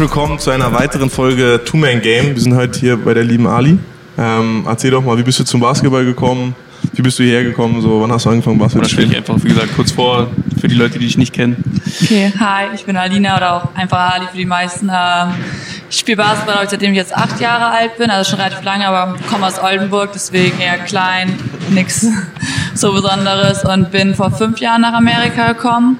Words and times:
Willkommen 0.00 0.38
zu 0.38 0.52
einer 0.52 0.72
weiteren 0.72 1.10
Folge 1.10 1.60
Two-Man-Game. 1.64 2.36
Wir 2.36 2.40
sind 2.40 2.54
heute 2.54 2.78
hier 2.78 2.96
bei 2.96 3.14
der 3.14 3.24
lieben 3.24 3.48
Ali. 3.48 3.80
Ähm, 4.16 4.64
erzähl 4.64 4.92
doch 4.92 5.02
mal, 5.02 5.18
wie 5.18 5.24
bist 5.24 5.40
du 5.40 5.44
zum 5.44 5.58
Basketball 5.60 6.04
gekommen? 6.04 6.54
Wie 6.92 7.02
bist 7.02 7.18
du 7.18 7.24
hierher 7.24 7.42
gekommen? 7.42 7.82
So, 7.82 8.00
wann 8.00 8.12
hast 8.12 8.24
du 8.24 8.30
angefangen, 8.30 8.58
Basketball 8.58 8.88
zu 8.88 8.94
spielen? 8.94 9.10
Ich 9.10 9.16
einfach, 9.16 9.34
wie 9.42 9.48
gesagt, 9.48 9.74
kurz 9.74 9.90
vor, 9.90 10.28
für 10.60 10.68
die 10.68 10.76
Leute, 10.76 11.00
die 11.00 11.06
dich 11.06 11.18
nicht 11.18 11.34
kennen. 11.34 11.80
Okay, 12.00 12.32
hi, 12.38 12.66
ich 12.76 12.84
bin 12.84 12.96
Alina 12.96 13.38
oder 13.38 13.54
auch 13.54 13.74
einfach 13.74 14.14
Ali 14.14 14.26
für 14.30 14.36
die 14.36 14.46
meisten. 14.46 14.88
Ähm, 14.88 15.30
ich 15.90 15.98
spiele 15.98 16.18
Basketball, 16.18 16.68
seitdem 16.70 16.92
ich 16.92 16.98
jetzt 16.98 17.16
acht 17.16 17.40
Jahre 17.40 17.66
alt 17.66 17.98
bin, 17.98 18.08
also 18.08 18.30
schon 18.30 18.38
relativ 18.38 18.62
lange, 18.62 18.86
aber 18.86 19.18
komme 19.28 19.48
aus 19.48 19.60
Oldenburg, 19.60 20.10
deswegen 20.14 20.60
eher 20.60 20.78
klein, 20.78 21.36
nix 21.70 22.06
so 22.74 22.92
Besonderes 22.92 23.64
und 23.64 23.90
bin 23.90 24.14
vor 24.14 24.30
fünf 24.30 24.60
Jahren 24.60 24.82
nach 24.82 24.92
Amerika 24.92 25.54
gekommen. 25.54 25.98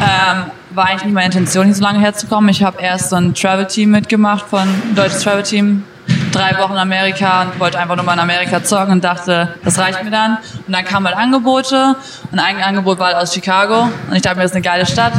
Ähm, 0.00 0.44
war 0.74 0.88
eigentlich 0.88 1.04
nicht 1.04 1.14
meine 1.14 1.26
Intention, 1.26 1.66
hier 1.66 1.74
so 1.74 1.82
lange 1.82 2.00
herzukommen. 2.00 2.50
Ich 2.50 2.62
habe 2.62 2.80
erst 2.80 3.10
so 3.10 3.16
ein 3.16 3.34
Travel-Team 3.34 3.90
mitgemacht 3.90 4.46
von 4.48 4.68
deutsches 4.94 5.22
Travel-Team, 5.22 5.84
drei 6.32 6.58
Wochen 6.58 6.72
in 6.72 6.78
Amerika 6.78 7.42
und 7.42 7.60
wollte 7.60 7.78
einfach 7.78 7.96
nur 7.96 8.04
mal 8.04 8.14
in 8.14 8.20
Amerika 8.20 8.62
zocken 8.64 8.92
und 8.92 9.04
dachte, 9.04 9.54
das 9.64 9.78
reicht 9.78 10.02
mir 10.04 10.10
dann. 10.10 10.38
Und 10.66 10.72
dann 10.72 10.84
kamen 10.84 11.06
halt 11.06 11.16
Angebote 11.16 11.96
und 12.30 12.38
ein 12.38 12.62
Angebot 12.62 12.98
war 12.98 13.08
halt 13.08 13.16
aus 13.16 13.34
Chicago 13.34 13.88
und 14.08 14.16
ich 14.16 14.22
dachte 14.22 14.36
mir, 14.36 14.42
das 14.42 14.52
ist 14.52 14.56
eine 14.56 14.64
geile 14.64 14.86
Stadt, 14.86 15.12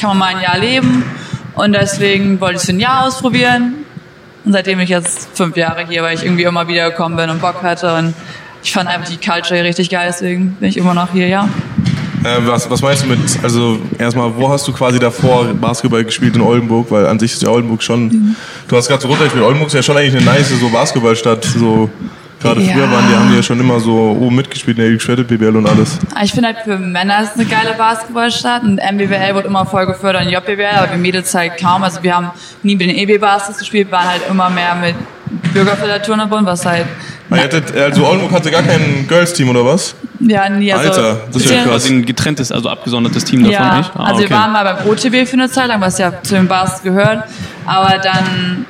kann 0.00 0.10
man 0.10 0.18
mal 0.18 0.34
ein 0.34 0.40
Jahr 0.40 0.58
leben 0.58 1.04
und 1.54 1.72
deswegen 1.72 2.40
wollte 2.40 2.54
ich 2.54 2.60
es 2.60 2.66
für 2.66 2.72
ein 2.72 2.80
Jahr 2.80 3.06
ausprobieren 3.06 3.84
und 4.44 4.52
seitdem 4.52 4.80
ich 4.80 4.88
jetzt 4.88 5.36
fünf 5.36 5.56
Jahre 5.56 5.86
hier, 5.86 6.02
weil 6.02 6.16
ich 6.16 6.24
irgendwie 6.24 6.44
immer 6.44 6.68
wieder 6.68 6.90
gekommen 6.90 7.16
bin 7.16 7.30
und 7.30 7.40
Bock 7.40 7.62
hatte 7.62 7.94
und 7.96 8.14
ich 8.62 8.72
fand 8.72 8.88
einfach 8.88 9.08
die 9.08 9.16
Culture 9.16 9.56
hier 9.56 9.64
richtig 9.64 9.90
geil, 9.90 10.06
deswegen 10.08 10.52
bin 10.52 10.68
ich 10.68 10.76
immer 10.76 10.94
noch 10.94 11.12
hier, 11.12 11.28
ja. 11.28 11.48
Äh, 12.22 12.46
was, 12.46 12.68
was 12.70 12.82
meinst 12.82 13.04
du 13.04 13.08
mit, 13.08 13.18
also 13.42 13.78
erstmal, 13.98 14.34
wo 14.36 14.48
hast 14.50 14.66
du 14.68 14.72
quasi 14.72 14.98
davor 14.98 15.46
Basketball 15.54 16.04
gespielt 16.04 16.36
in 16.36 16.42
Oldenburg? 16.42 16.90
Weil 16.90 17.06
an 17.06 17.18
sich 17.18 17.32
ist 17.32 17.42
ja 17.42 17.48
Oldenburg 17.48 17.82
schon, 17.82 18.04
mhm. 18.04 18.36
du 18.68 18.76
hast 18.76 18.88
gerade 18.88 19.02
so 19.02 19.08
runtergespielt, 19.08 19.44
Oldenburg 19.44 19.68
ist 19.68 19.74
ja 19.74 19.82
schon 19.82 19.96
eigentlich 19.96 20.16
eine 20.16 20.24
nice 20.24 20.50
so 20.60 20.68
Basketballstadt, 20.68 21.44
so 21.44 21.88
Gerade 22.40 22.62
ja. 22.62 22.72
früher 22.72 22.90
waren 22.90 23.06
die, 23.06 23.14
haben 23.14 23.28
die 23.28 23.36
ja 23.36 23.42
schon 23.42 23.60
immer 23.60 23.78
so 23.80 24.16
oben 24.18 24.34
mitgespielt 24.34 24.78
in 24.78 24.92
der 24.92 24.98
Shredded 24.98 25.28
BBL 25.28 25.56
und 25.56 25.68
alles. 25.68 25.98
Ich 26.22 26.32
finde 26.32 26.48
halt 26.48 26.58
für 26.64 26.78
Männer 26.78 27.22
ist 27.22 27.32
es 27.32 27.40
eine 27.40 27.44
geile 27.44 27.74
Basketballstadt 27.76 28.62
und 28.62 28.76
MBBL 28.76 29.34
wird 29.34 29.44
immer 29.44 29.66
voll 29.66 29.84
gefördert 29.84 30.24
und 30.24 30.30
JBL, 30.30 30.78
aber 30.78 30.90
wir 30.90 30.96
Mädels 30.96 31.34
halt 31.34 31.58
kaum. 31.58 31.82
Also 31.82 32.02
wir 32.02 32.16
haben 32.16 32.30
nie 32.62 32.76
mit 32.76 32.88
den 32.88 32.96
EB-Baskets 32.96 33.58
gespielt, 33.58 33.92
waren 33.92 34.08
halt 34.08 34.22
immer 34.30 34.48
mehr 34.48 34.74
mit 34.74 34.94
Bürgerföderaturen 35.52 36.20
verbunden, 36.20 36.46
was 36.46 36.64
halt 36.64 36.86
Hattet, 37.30 37.76
also 37.76 38.06
Oldenburg 38.06 38.32
hatte 38.32 38.50
gar 38.50 38.62
kein 38.62 39.06
Girls-Team 39.06 39.48
oder 39.50 39.64
was? 39.64 39.94
Ja, 40.18 40.48
nie. 40.48 40.72
Also 40.72 40.90
Alter, 40.90 41.20
das 41.32 41.44
ist 41.44 41.50
ja 41.50 41.62
quasi 41.62 41.94
ein 41.94 42.04
getrenntes, 42.04 42.50
also 42.50 42.68
abgesondertes 42.68 43.24
Team 43.24 43.40
davon, 43.44 43.52
ja, 43.52 43.78
nicht? 43.78 43.90
Ah, 43.94 44.04
also 44.04 44.20
okay. 44.20 44.30
wir 44.30 44.36
waren 44.36 44.52
mal 44.52 44.64
beim 44.64 44.88
OTB 44.88 45.28
für 45.28 45.34
eine 45.34 45.48
Zeit 45.48 45.68
lang, 45.68 45.80
was 45.80 45.98
ja 45.98 46.22
zu 46.22 46.34
den 46.34 46.48
Bars 46.48 46.82
gehört. 46.82 47.24
Aber 47.66 47.98
dann, 47.98 48.66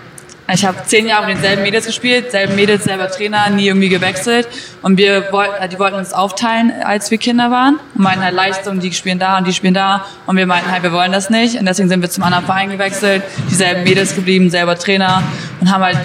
ich 0.53 0.65
habe 0.65 0.77
zehn 0.85 1.07
Jahre 1.07 1.27
mit 1.27 1.37
denselben 1.37 1.63
Mädels 1.63 1.87
gespielt, 1.87 2.31
selben 2.31 2.55
Mädels, 2.55 2.85
selber 2.85 3.11
Trainer, 3.11 3.49
nie 3.49 3.67
irgendwie 3.67 3.89
gewechselt. 3.89 4.47
Und 4.83 4.99
wir 4.99 5.33
wollten, 5.33 5.53
die 5.71 5.79
wollten 5.79 5.97
uns 5.97 6.13
aufteilen, 6.13 6.73
als 6.85 7.11
wir 7.11 7.17
Kinder 7.17 7.51
waren. 7.51 7.81
Und 7.95 8.03
meinten 8.03 8.23
halt 8.23 8.35
Leistung, 8.35 8.81
die 8.81 8.93
spielen 8.93 9.19
da 9.19 9.39
und 9.39 9.47
die 9.47 9.55
spielen 9.55 9.75
da. 9.75 10.05
Und 10.27 10.37
wir 10.37 10.47
meinten 10.47 10.71
halt, 10.71 10.83
wir 10.83 10.93
wollen 10.93 11.13
das 11.13 11.31
nicht. 11.31 11.59
Und 11.59 11.65
deswegen 11.65 11.89
sind 11.89 12.03
wir 12.03 12.11
zum 12.11 12.25
anderen 12.25 12.45
Verein 12.45 12.69
gewechselt, 12.71 13.23
dieselben 13.51 13.85
Mädels 13.85 14.15
geblieben, 14.15 14.51
selber 14.51 14.79
Trainer 14.79 15.23
und 15.61 15.73
haben 15.73 15.83
halt 15.83 15.99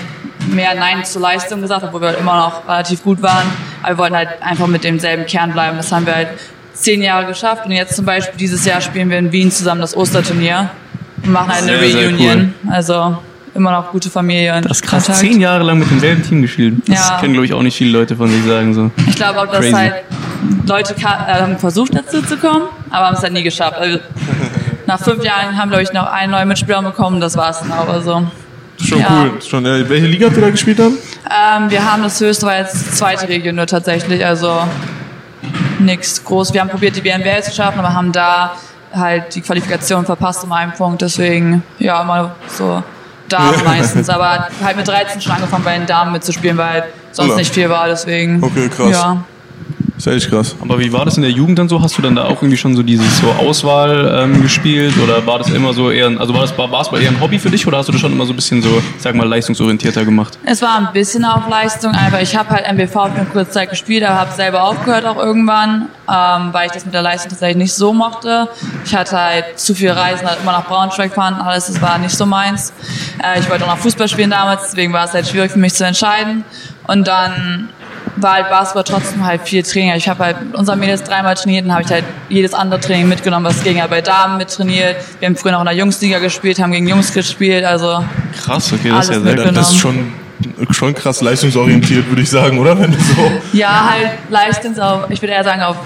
mehr 0.47 0.75
Nein 0.75 1.03
zur 1.05 1.21
Leistung 1.21 1.61
gesagt, 1.61 1.83
obwohl 1.83 2.01
wir 2.01 2.07
halt 2.09 2.19
immer 2.19 2.38
noch 2.38 2.67
relativ 2.67 3.03
gut 3.03 3.21
waren. 3.21 3.47
Aber 3.81 3.93
wir 3.93 3.97
wollten 3.97 4.15
halt 4.15 4.29
einfach 4.41 4.67
mit 4.67 4.83
demselben 4.83 5.25
Kern 5.25 5.52
bleiben. 5.52 5.77
Das 5.77 5.91
haben 5.91 6.05
wir 6.05 6.15
halt 6.15 6.29
zehn 6.73 7.02
Jahre 7.02 7.25
geschafft. 7.25 7.65
Und 7.65 7.71
jetzt 7.71 7.95
zum 7.95 8.05
Beispiel 8.05 8.37
dieses 8.37 8.65
Jahr 8.65 8.81
spielen 8.81 9.09
wir 9.09 9.17
in 9.17 9.31
Wien 9.31 9.52
zusammen 9.52 9.81
das 9.81 9.95
Osterturnier 9.95 10.69
und 11.23 11.31
machen 11.31 11.49
halt 11.49 11.63
eine 11.63 11.79
sehr, 11.79 12.09
Reunion. 12.09 12.19
Sehr 12.19 12.35
cool. 12.35 12.73
Also 12.73 13.17
immer 13.55 13.71
noch 13.71 13.92
gute 13.92 14.09
Familie. 14.09 14.55
Und 14.55 14.65
das 14.65 14.77
ist 14.77 14.83
krass, 14.83 15.05
Kontakt. 15.05 15.20
zehn 15.25 15.39
Jahre 15.39 15.64
lang 15.64 15.80
mit 15.80 15.89
demselben 15.89 16.23
Team 16.23 16.42
gespielt. 16.42 16.75
Das 16.87 17.09
ja. 17.09 17.20
können, 17.20 17.33
glaube 17.33 17.45
ich, 17.45 17.53
auch 17.53 17.61
nicht 17.61 17.77
viele 17.77 17.91
Leute 17.91 18.15
von 18.15 18.30
sich 18.30 18.43
sagen. 18.43 18.73
So. 18.73 18.91
Ich 19.08 19.15
glaube 19.15 19.39
auch, 19.39 19.47
dass 19.47 19.73
halt 19.73 19.93
Leute 20.67 20.93
äh, 20.95 21.03
haben 21.03 21.58
versucht 21.58 21.95
dazu 21.95 22.21
zu 22.21 22.37
kommen, 22.37 22.64
aber 22.89 23.08
haben 23.08 23.15
es 23.15 23.23
halt 23.23 23.33
nie 23.33 23.43
geschafft. 23.43 23.77
Also, 23.77 23.99
nach 24.87 24.99
fünf 24.99 25.23
Jahren 25.23 25.58
haben, 25.58 25.70
glaube 25.70 25.83
ich, 25.83 25.93
noch 25.93 26.05
einen 26.05 26.31
neuen 26.31 26.47
Mitspieler 26.47 26.81
bekommen, 26.81 27.20
das 27.20 27.37
war 27.37 27.49
es 27.49 27.59
dann 27.59 27.71
auch. 27.71 27.87
Also. 27.87 28.27
Schon 28.85 28.99
ja. 28.99 29.23
cool. 29.23 29.41
Schon, 29.41 29.65
äh, 29.65 29.87
welche 29.89 30.05
Liga 30.05 30.27
habt 30.27 30.37
ihr 30.37 30.41
da 30.41 30.49
gespielt 30.49 30.79
dann? 30.79 30.93
Ähm, 30.93 31.69
wir 31.69 31.91
haben 31.91 32.03
das 32.03 32.19
höchste 32.19 32.45
war 32.45 32.57
jetzt 32.57 32.97
zweite 32.97 33.27
Region 33.27 33.55
nur 33.55 33.67
tatsächlich, 33.67 34.25
also 34.25 34.61
nichts 35.79 36.23
groß. 36.23 36.53
Wir 36.53 36.61
haben 36.61 36.69
probiert, 36.69 36.95
die 36.95 37.01
BNWL 37.01 37.43
zu 37.43 37.51
schaffen, 37.53 37.79
aber 37.79 37.93
haben 37.93 38.11
da 38.11 38.55
halt 38.93 39.35
die 39.35 39.41
Qualifikation 39.41 40.05
verpasst 40.05 40.43
um 40.43 40.51
einen 40.51 40.73
Punkt. 40.73 41.01
Deswegen, 41.01 41.63
ja, 41.79 42.01
immer 42.01 42.35
so 42.47 42.83
Damen 43.29 43.63
meistens. 43.63 44.09
Aber 44.09 44.47
halt 44.63 44.77
mit 44.77 44.87
13 44.87 45.21
schon 45.21 45.33
angefangen, 45.33 45.63
bei 45.63 45.77
den 45.77 45.87
Damen 45.87 46.11
mitzuspielen, 46.11 46.57
weil 46.57 46.85
sonst 47.11 47.29
Oder? 47.29 47.39
nicht 47.39 47.53
viel 47.53 47.69
war. 47.69 47.87
Deswegen. 47.87 48.43
Okay, 48.43 48.69
krass. 48.69 48.91
Ja. 48.91 49.23
Das 49.95 50.08
ist 50.08 50.14
echt 50.14 50.30
krass. 50.30 50.56
Aber 50.61 50.80
wie 50.80 50.92
war 50.92 51.06
das 51.06 51.16
in 51.16 51.23
der 51.23 51.32
Jugend 51.32 51.58
dann 51.58 51.70
so? 51.70 51.82
Hast 51.82 51.98
du 51.98 52.02
dann 52.02 52.16
da 52.16 52.26
auch 52.26 52.42
irgendwie 52.42 52.58
schon 52.58 52.76
so 52.76 52.83
dieses 52.83 53.20
so 53.20 53.28
Auswahl 53.32 54.23
ähm, 54.23 54.42
gespielt 54.42 54.94
oder 55.02 55.26
war 55.26 55.39
das 55.39 55.50
immer 55.50 55.73
so 55.73 55.89
eher, 55.89 56.08
also 56.20 56.33
war 56.33 56.42
das 56.42 56.52
Basketball 56.52 57.02
eher 57.02 57.10
ein 57.10 57.22
Hobby 57.22 57.39
für 57.39 57.50
dich 57.50 57.66
oder 57.66 57.78
hast 57.78 57.88
du 57.88 57.94
das 57.94 58.02
schon 58.02 58.11
immer 58.11 58.26
so 58.26 58.33
ein 58.33 58.36
bisschen 58.36 58.61
so, 58.61 58.82
sag 58.98 59.16
mal, 59.16 59.28
leistungsorientierter 59.28 60.04
gemacht? 60.04 60.38
Es 60.45 60.61
war 60.61 60.78
ein 60.78 60.89
bisschen 60.92 61.23
auf 61.23 61.48
Leistung, 61.50 61.94
einfach 61.94 62.20
ich 62.20 62.36
habe 62.36 62.50
halt 62.50 62.66
MBV 62.67 62.92
für 62.92 63.02
eine 63.04 63.26
kurze 63.26 63.52
Zeit 63.52 63.70
gespielt, 63.70 64.04
aber 64.04 64.20
habe 64.20 64.33
selber 64.33 64.64
aufgehört 64.64 65.06
auch 65.06 65.17
irgendwann, 65.17 65.88
ähm, 66.10 66.50
weil 66.52 66.67
ich 66.67 66.73
das 66.73 66.86
mit 66.86 66.94
der 66.94 67.02
Leistung 67.02 67.30
tatsächlich 67.30 67.58
nicht 67.58 67.73
so 67.73 67.94
mochte. 67.94 68.50
Ich 68.83 68.94
hatte 68.94 69.17
halt 69.17 69.45
zu 69.58 69.73
viel 69.73 69.92
Reisen, 69.92 70.27
halt 70.27 70.39
immer 70.42 70.52
nach 70.52 70.66
Braunschweig 70.66 71.14
fahren, 71.14 71.36
alles, 71.36 71.67
das 71.67 71.82
war 71.82 71.98
nicht 72.00 72.16
so 72.16 72.26
meins. 72.26 72.73
Äh, 73.23 73.39
ich 73.39 73.50
wollte 73.50 73.64
auch 73.64 73.70
noch 73.70 73.77
Fußball 73.77 74.10
spielen 74.10 74.30
damals, 74.30 74.64
deswegen 74.72 74.92
war 74.92 75.06
es 75.06 75.14
halt 75.14 75.27
schwierig 75.27 75.52
für 75.52 75.60
mich 75.60 75.73
zu 75.73 75.86
entscheiden. 75.86 76.44
Und 76.88 77.08
dann 77.08 77.70
war 78.17 78.33
halt 78.33 78.49
Basketball 78.49 78.83
trotzdem 78.83 79.26
halt 79.26 79.42
viel 79.42 79.64
Training. 79.64 79.93
Ich 79.95 80.08
habe 80.08 80.23
halt 80.23 80.42
mit 80.42 80.55
unseren 80.55 80.80
Mädels 80.80 81.04
dreimal 81.04 81.36
trainiert 81.36 81.66
und 81.66 81.71
habe 81.71 81.83
ich 81.83 81.89
halt 81.89 82.05
jedes 82.30 82.54
andere 82.54 82.80
Training 82.80 83.08
mitgenommen, 83.08 83.45
was 83.45 83.64
ging. 83.64 83.80
Halt 83.82 83.89
bei 83.89 84.02
Damen 84.02 84.38
mit 84.38 84.49
trainiert. 84.49 84.98
Wir 85.20 85.27
haben 85.27 85.36
früher 85.36 85.52
noch 85.52 85.61
in 85.61 85.66
der 85.66 85.76
Jungsliga 85.76 86.20
gespielt, 86.20 86.60
haben 86.60 86.71
gegen 86.71 86.88
Jungs 86.88 87.14
gespielt. 87.14 87.64
Also 87.65 88.04
krass, 88.44 88.71
okay, 88.73 88.89
das 88.89 89.10
ist 89.10 89.15
ja 89.15 89.21
sehr 89.21 89.52
Das 89.52 89.71
ist 89.71 89.77
schon 89.77 90.14
schon 90.71 90.94
krass 90.94 91.21
leistungsorientiert, 91.21 92.08
würde 92.10 92.21
ich 92.21 92.30
sagen, 92.30 92.60
oder? 92.60 92.77
Wenn 92.80 92.94
so 92.94 93.32
ja, 93.54 93.89
halt 93.92 94.11
Leistungs 94.30 94.80
auf, 94.80 95.10
ich 95.10 95.21
würde 95.21 95.33
eher 95.33 95.44
sagen 95.44 95.61
auf 95.61 95.77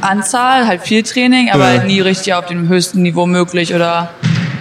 Anzahl, 0.00 0.66
halt 0.66 0.82
viel 0.82 1.02
Training, 1.02 1.50
aber 1.50 1.64
ja. 1.64 1.78
halt 1.78 1.86
nie 1.86 2.00
richtig 2.00 2.34
auf 2.34 2.46
dem 2.46 2.68
höchsten 2.68 3.02
Niveau 3.02 3.26
möglich 3.26 3.74
oder 3.74 4.10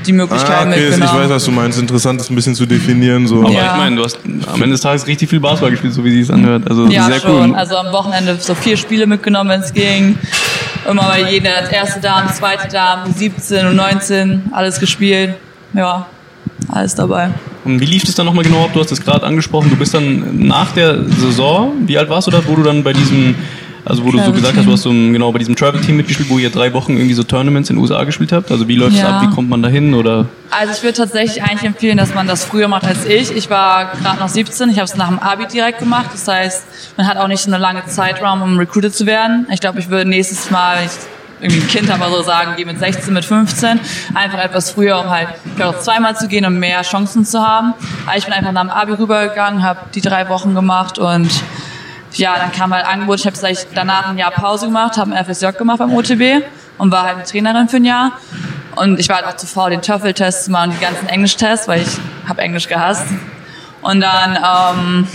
die 0.06 0.14
Möglichkeit 0.14 0.50
ah, 0.50 0.62
okay, 0.62 0.70
mitgenommen. 0.70 1.04
Ich 1.04 1.24
weiß, 1.24 1.30
was 1.30 1.46
du 1.46 1.52
meinst. 1.52 1.80
Interessant, 1.80 2.20
das 2.20 2.30
ein 2.30 2.36
bisschen 2.36 2.56
zu 2.56 2.66
definieren. 2.66 3.28
So. 3.28 3.42
Aber 3.42 3.52
ja. 3.52 3.74
ich 3.74 3.78
meine, 3.78 3.96
du 3.96 4.04
hast 4.04 4.20
am 4.24 4.62
Ende 4.62 4.72
des 4.72 4.82
Tages 4.82 5.08
richtig 5.08 5.30
viel 5.30 5.40
Basketball 5.40 5.72
gespielt, 5.72 5.94
so 5.94 6.04
wie 6.04 6.12
sie 6.12 6.22
es 6.22 6.30
anhört. 6.30 6.70
Also 6.70 6.88
ja, 6.88 7.06
sehr 7.06 7.20
schon. 7.20 7.50
cool. 7.50 7.56
Also 7.56 7.78
am 7.78 7.92
Wochenende 7.92 8.38
so 8.40 8.56
vier 8.56 8.78
Spiele 8.78 9.08
mitgenommen, 9.08 9.50
wenn 9.50 9.62
es 9.62 9.74
ging. 9.74 10.18
Immer 10.90 11.04
bei 11.04 11.32
jeder, 11.32 11.72
erste 11.72 12.00
Dame, 12.00 12.32
zweite 12.34 12.68
Dame, 12.68 13.12
17 13.14 13.68
und 13.68 13.76
19, 13.76 14.44
alles 14.52 14.80
gespielt. 14.80 15.36
Ja, 15.74 16.08
alles 16.70 16.96
dabei. 16.96 17.30
Und 17.64 17.80
wie 17.80 17.86
lief 17.86 18.04
es 18.04 18.16
dann 18.16 18.26
nochmal 18.26 18.44
genau 18.44 18.66
ab? 18.66 18.72
Du 18.74 18.80
hast 18.80 18.92
es 18.92 19.02
gerade 19.02 19.26
angesprochen. 19.26 19.70
Du 19.70 19.76
bist 19.76 19.94
dann 19.94 20.48
nach 20.48 20.72
der 20.72 21.04
Saison, 21.10 21.74
wie 21.86 21.98
alt 21.98 22.10
warst 22.10 22.28
du 22.28 22.32
da, 22.32 22.42
wo 22.48 22.56
du 22.56 22.64
dann 22.64 22.84
bei 22.84 22.94
diesem 22.94 23.36
also 23.86 24.04
wo 24.04 24.12
du 24.12 24.20
so 24.24 24.32
gesagt 24.32 24.58
hast, 24.58 24.66
du 24.66 24.72
hast 24.72 24.84
so 24.84 24.90
genau 24.90 25.32
bei 25.32 25.40
diesem 25.40 25.56
Travel-Team 25.56 25.98
mitgespielt, 25.98 26.30
wo 26.30 26.38
ihr 26.38 26.50
drei 26.50 26.74
Wochen 26.74 26.94
irgendwie 26.94 27.14
so 27.14 27.24
Tournaments 27.24 27.70
in 27.70 27.76
den 27.76 27.82
USA 27.82 28.04
gespielt 28.04 28.32
habt. 28.32 28.52
Also 28.52 28.68
wie 28.68 28.76
läuft 28.76 28.96
es 28.96 29.02
ja. 29.02 29.18
ab, 29.18 29.28
wie 29.28 29.34
kommt 29.34 29.50
man 29.50 29.62
da 29.62 29.70
hin 29.70 29.94
oder? 29.94 30.28
Also 30.52 30.74
ich 30.74 30.84
würde 30.84 30.98
tatsächlich 30.98 31.44
eigentlich 31.44 31.64
empfehlen, 31.64 31.98
dass 31.98 32.14
man 32.14 32.28
das 32.28 32.44
früher 32.44 32.68
macht 32.68 32.86
als 32.86 33.06
ich. 33.06 33.36
Ich 33.36 33.50
war 33.50 33.92
gerade 34.02 34.20
noch 34.20 34.28
17, 34.28 34.70
ich 34.70 34.78
habe 34.78 34.86
es 34.86 34.96
nach 34.96 35.08
dem 35.08 35.20
Abi 35.20 35.48
direkt 35.48 35.80
gemacht. 35.80 36.10
Das 36.14 36.28
heißt, 36.28 36.66
man 36.98 37.08
hat 37.08 37.18
auch 37.18 37.28
nicht 37.28 37.42
so 37.42 37.50
eine 37.50 37.58
lange 37.58 37.86
Zeitraum, 37.86 38.42
um 38.42 38.58
recruited 38.58 38.94
zu 38.94 39.06
werden. 39.06 39.48
Ich 39.52 39.62
glaube, 39.62 39.80
ich 39.80 39.90
würde 39.90 40.10
nächstes 40.10 40.52
Mal, 40.52 40.78
wenn 40.78 40.86
ich 40.86 40.92
irgendwie 41.42 41.62
ein 41.62 41.68
Kind 41.68 41.92
habe, 41.92 42.12
so 42.12 42.22
sagen, 42.22 42.56
gehe 42.56 42.66
mit 42.66 42.78
16, 42.78 43.14
mit 43.14 43.26
15, 43.26 43.80
einfach 44.14 44.40
etwas 44.40 44.72
früher, 44.72 45.00
um 45.00 45.10
halt 45.10 45.30
vielleicht 45.56 45.76
auch 45.76 45.80
zweimal 45.80 46.16
zu 46.16 46.28
gehen, 46.28 46.46
um 46.46 46.60
mehr 46.60 46.84
Chancen 46.84 47.26
zu 47.26 47.42
haben. 47.42 47.74
Aber 48.06 48.18
ich 48.18 48.26
bin 48.26 48.34
einfach 48.34 48.52
nach 48.52 48.62
dem 48.62 48.70
Abi 48.70 48.94
rübergegangen, 48.94 49.64
habe 49.64 49.80
die 49.96 50.02
drei 50.02 50.30
Wochen 50.30 50.54
gemacht 50.54 51.00
und 51.00 51.30
ja, 52.14 52.36
dann 52.38 52.52
kam 52.52 52.74
halt 52.74 52.86
Angebot, 52.86 53.20
ich 53.20 53.26
habe 53.26 53.38
gleich 53.38 53.68
danach 53.74 54.10
ein 54.10 54.18
Jahr 54.18 54.32
Pause 54.32 54.68
gemacht, 54.68 54.98
habe 54.98 55.14
ein 55.14 55.26
FSJ 55.26 55.48
gemacht 55.58 55.80
beim 55.80 55.94
OTB 55.94 56.44
und 56.78 56.92
war 56.92 57.04
halt 57.04 57.16
eine 57.16 57.26
Trainerin 57.26 57.70
für 57.70 57.78
ein 57.78 57.86
Jahr. 57.86 58.14
Und 58.76 59.00
ich 59.00 59.10
war 59.10 59.18
halt 59.18 59.28
auch 59.28 59.36
zu 59.36 59.48
faul, 59.48 59.70
den 59.70 59.82
TOEFL-Test 59.82 60.46
zu 60.46 60.52
machen 60.52 60.72
und 60.72 60.80
die 60.80 60.84
ganzen 60.84 61.08
Englisch-Tests, 61.08 61.68
weil 61.68 61.82
ich 61.82 61.90
habe 62.28 62.42
Englisch 62.42 62.68
gehasst. 62.68 63.06
Und 63.82 64.02
dann, 64.02 64.36
ähm, 64.36 65.08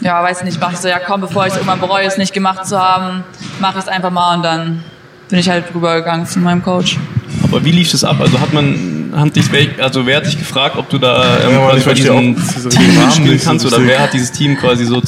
ja, 0.00 0.22
weiß 0.22 0.38
ich 0.38 0.44
nicht, 0.44 0.60
mache 0.60 0.74
ich 0.74 0.78
so, 0.78 0.88
ja 0.88 0.98
komm, 0.98 1.20
bevor 1.20 1.46
ich 1.46 1.54
irgendwann 1.54 1.80
bereue, 1.80 2.06
es 2.06 2.18
nicht 2.18 2.34
gemacht 2.34 2.66
zu 2.66 2.78
haben, 2.78 3.24
mache 3.60 3.78
ich 3.78 3.84
es 3.84 3.88
einfach 3.88 4.10
mal 4.10 4.36
und 4.36 4.42
dann 4.42 4.84
bin 5.28 5.38
ich 5.38 5.48
halt 5.48 5.64
rübergegangen 5.74 6.26
zu 6.26 6.40
meinem 6.40 6.62
Coach. 6.62 6.98
Aber 7.44 7.64
wie 7.64 7.70
lief 7.70 7.90
das 7.90 8.04
ab? 8.04 8.16
Also 8.20 8.38
hat 8.38 8.52
man, 8.52 9.12
hat 9.16 9.34
dich, 9.34 9.46
also 9.80 10.04
wer 10.06 10.18
hat 10.18 10.26
dich 10.26 10.38
gefragt, 10.38 10.76
ob 10.76 10.88
du 10.90 10.98
da 10.98 11.40
ähm, 11.40 11.52
ja, 11.52 11.68
quasi 11.68 11.84
bei 11.84 11.94
diesem 11.94 12.36
Team 12.70 13.04
mitspielen 13.04 13.40
kannst 13.42 13.64
oder 13.64 13.84
wer 13.84 14.00
hat 14.00 14.12
dieses 14.12 14.32
Team 14.32 14.56
quasi 14.56 14.84
so 14.84 15.00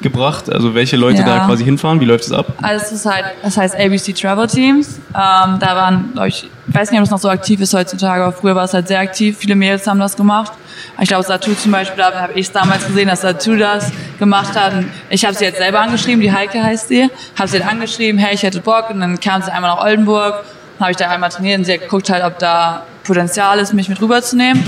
zusammengebracht? 0.00 0.50
Also 0.50 0.74
welche 0.74 0.96
Leute 0.96 1.20
ja. 1.20 1.24
da 1.24 1.46
quasi 1.46 1.64
hinfahren? 1.64 2.00
Wie 2.00 2.04
läuft 2.04 2.24
das 2.24 2.32
ab? 2.32 2.46
Also 2.62 2.84
es 2.84 2.92
ist 2.92 3.06
halt, 3.06 3.24
das 3.42 3.56
heißt 3.56 3.76
ABC 3.76 4.12
Travel 4.12 4.46
Teams. 4.46 4.98
Ähm, 5.08 5.58
da 5.58 5.76
waren, 5.76 6.10
glaube 6.12 6.28
ich, 6.28 6.48
ich 6.68 6.74
weiß 6.74 6.90
nicht, 6.90 7.00
ob 7.00 7.04
es 7.04 7.10
noch 7.10 7.18
so 7.18 7.28
aktiv 7.28 7.60
ist 7.60 7.74
heutzutage, 7.74 8.22
aber 8.22 8.32
früher 8.32 8.54
war 8.54 8.64
es 8.64 8.74
halt 8.74 8.88
sehr 8.88 9.00
aktiv. 9.00 9.36
Viele 9.38 9.56
Mädels 9.56 9.86
haben 9.86 9.98
das 9.98 10.16
gemacht. 10.16 10.52
Ich 11.00 11.08
glaube, 11.08 11.24
Satu 11.24 11.54
zum 11.54 11.72
Beispiel, 11.72 11.98
da 11.98 12.20
habe 12.20 12.32
ich 12.34 12.46
es 12.46 12.52
damals 12.52 12.86
gesehen, 12.86 13.08
dass 13.08 13.22
Satu 13.22 13.56
das 13.56 13.90
gemacht 14.18 14.58
hat. 14.58 14.74
Und 14.74 14.86
ich 15.08 15.24
habe 15.24 15.34
sie 15.34 15.44
jetzt 15.44 15.58
selber 15.58 15.80
angeschrieben, 15.80 16.20
die 16.20 16.32
Heike 16.32 16.62
heißt 16.62 16.88
sie. 16.88 17.08
Habe 17.38 17.48
sie 17.48 17.60
halt 17.60 17.70
angeschrieben, 17.70 18.18
hey, 18.18 18.34
ich 18.34 18.42
hätte 18.42 18.60
Bock. 18.60 18.90
Und 18.90 19.00
dann 19.00 19.18
kam 19.18 19.42
sie 19.42 19.52
einmal 19.52 19.74
nach 19.74 19.82
Oldenburg. 19.82 20.44
Dann 20.78 20.86
habe 20.86 20.90
ich 20.92 20.96
da 20.96 21.08
einmal 21.08 21.30
trainiert 21.30 21.58
und 21.58 21.64
sie 21.64 21.74
hat 21.74 21.82
geguckt 21.82 22.08
halt, 22.10 22.24
ob 22.24 22.38
da 22.38 22.84
Potenzial 23.04 23.58
ist, 23.58 23.72
mich 23.72 23.88
mit 23.88 24.00
rüberzunehmen. 24.00 24.62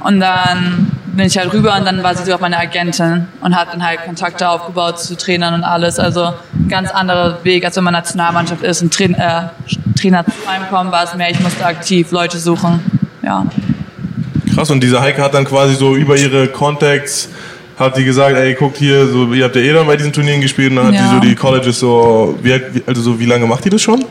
Und 0.00 0.20
dann 0.20 0.95
bin 1.16 1.26
ich 1.26 1.36
halt 1.38 1.52
rüber 1.52 1.74
und 1.78 1.84
dann 1.86 2.02
war 2.02 2.14
sie 2.14 2.24
sogar 2.24 2.40
meine 2.40 2.58
Agentin 2.58 3.26
und 3.40 3.56
hat 3.56 3.72
dann 3.72 3.84
halt 3.84 4.04
Kontakte 4.04 4.48
aufgebaut 4.48 5.00
zu 5.00 5.16
Trainern 5.16 5.54
und 5.54 5.64
alles. 5.64 5.98
Also 5.98 6.32
ganz 6.68 6.90
anderer 6.90 7.38
Weg, 7.42 7.64
als 7.64 7.76
wenn 7.76 7.84
man 7.84 7.94
Nationalmannschaft 7.94 8.62
ist 8.62 8.82
und 8.82 8.92
Train, 8.92 9.14
äh, 9.14 9.42
Trainer 9.98 10.24
zu 10.24 10.48
einem 10.48 10.68
kommen, 10.68 10.92
war 10.92 11.04
es 11.04 11.14
mehr, 11.14 11.30
ich 11.30 11.40
musste 11.40 11.64
aktiv 11.64 12.10
Leute 12.12 12.38
suchen. 12.38 12.80
Ja. 13.22 13.46
Krass, 14.54 14.70
und 14.70 14.80
diese 14.82 15.00
Heike 15.00 15.22
hat 15.22 15.34
dann 15.34 15.44
quasi 15.44 15.74
so 15.74 15.96
über 15.96 16.16
ihre 16.16 16.48
Contacts 16.48 17.28
hat 17.78 17.96
die 17.98 18.04
gesagt, 18.04 18.36
ey, 18.36 18.54
guckt 18.54 18.78
hier, 18.78 19.06
so, 19.06 19.32
ihr 19.34 19.44
habt 19.44 19.54
ja 19.54 19.60
eh 19.60 19.72
dann 19.72 19.86
bei 19.86 19.96
diesen 19.96 20.10
Turnieren 20.12 20.40
gespielt 20.40 20.70
und 20.70 20.76
dann 20.76 20.94
Ja. 20.94 21.00
hat 21.00 21.10
die 21.10 21.14
so 21.14 21.20
die 21.20 21.34
Colleges 21.34 21.78
so, 21.78 22.38
wie, 22.42 22.58
also 22.86 23.02
so, 23.02 23.20
wie 23.20 23.26
lange 23.26 23.46
macht 23.46 23.64
die 23.66 23.70
das 23.70 23.82
schon? 23.82 24.02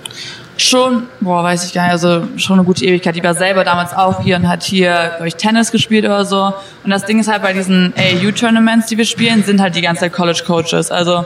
Schon, 0.58 1.08
boah, 1.20 1.44
weiß 1.44 1.66
ich 1.66 1.74
gar 1.74 1.84
nicht, 1.84 1.92
also 1.92 2.28
schon 2.38 2.60
eine 2.60 2.66
gute 2.66 2.86
Ewigkeit. 2.86 3.16
Die 3.16 3.24
war 3.24 3.34
selber 3.34 3.66
damals 3.66 3.94
auch 3.94 4.22
hier 4.22 4.38
und 4.38 4.48
hat 4.48 4.64
hier, 4.64 5.12
glaube 5.16 5.28
ich, 5.28 5.36
Tennis 5.36 5.72
gespielt 5.72 6.06
oder 6.06 6.24
so. 6.24 6.54
Und 6.84 6.92
das 6.92 7.06
Ding 7.06 7.20
ist 7.20 7.28
halt 7.30 7.42
bei 7.42 7.52
diesen 7.52 7.94
AAU-Tournaments, 7.98 8.88
die 8.88 8.98
wir 8.98 9.06
spielen, 9.06 9.44
sind 9.44 9.62
halt 9.62 9.76
die 9.76 9.82
ganze 9.82 10.02
Zeit 10.02 10.14
College-Coaches. 10.14 10.92
Also 10.92 11.26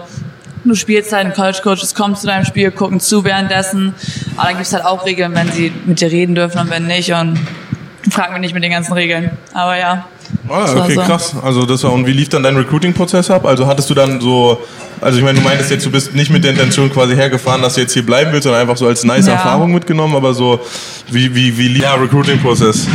du 0.66 0.74
spielst 0.74 1.14
halt, 1.14 1.28
ein 1.28 1.34
College-Coaches 1.34 1.94
kommen 1.94 2.16
zu 2.16 2.26
deinem 2.26 2.44
Spiel, 2.46 2.72
gucken 2.72 3.00
zu 3.00 3.24
währenddessen. 3.24 3.94
Aber 4.36 4.48
dann 4.48 4.58
gibt's 4.58 4.74
halt 4.74 4.86
auch 4.86 5.06
Regeln, 5.06 5.36
wenn 5.36 5.52
sie 5.52 5.72
mit 5.86 6.02
dir 6.02 6.12
reden 6.12 6.34
dürfen 6.34 6.60
und 6.60 6.72
wenn 6.72 6.88
nicht. 6.88 7.14
Und 7.14 7.40
frag 8.10 8.32
mich 8.32 8.42
nicht 8.42 8.56
mit 8.56 8.64
den 8.64 8.72
ganzen 8.72 8.94
Regeln. 8.94 9.38
Aber 9.54 9.78
ja. 9.78 10.06
Ah, 10.50 10.62
Das 10.62 10.76
okay, 10.76 10.96
so. 10.96 11.02
krass. 11.02 11.36
Also 11.44 11.66
das 11.66 11.84
war, 11.84 11.94
und 11.94 12.06
wie 12.08 12.12
lief 12.14 12.30
dann 12.30 12.44
dein 12.44 12.56
Recruiting-Prozess 12.58 13.30
ab? 13.30 13.46
Also 13.46 13.68
hattest 13.68 13.90
du 13.90 13.94
dann 13.94 14.20
so, 14.20 14.60
also 15.02 15.18
ich 15.20 15.24
meine, 15.24 15.38
du 15.40 15.44
meintest 15.46 15.72
jetzt, 15.72 15.86
du 15.86 15.92
bist 15.92 16.14
nicht 16.16 16.32
mit 16.32 16.44
der 16.44 16.52
Intention 16.52 16.92
quasi 16.92 17.16
hergefahren, 17.16 17.62
dass 17.62 17.76
du 17.76 17.82
jetzt 17.82 17.94
hier 17.94 18.06
bleiben 18.06 18.32
willst, 18.32 18.44
sondern 18.44 18.62
einfach 18.62 18.78
so 18.78 18.88
als 18.88 19.04
nice 19.04 19.28
Ja. 19.28 19.34
Erfahrung 19.34 19.72
mitgenommen, 19.74 20.16
aber 20.16 20.34
so, 20.34 20.60
wie, 21.12 21.34
wie, 21.36 21.58
wie 21.58 21.68
lief 21.68 21.82
der 21.82 22.02
Recruiting-Prozess? 22.02 22.88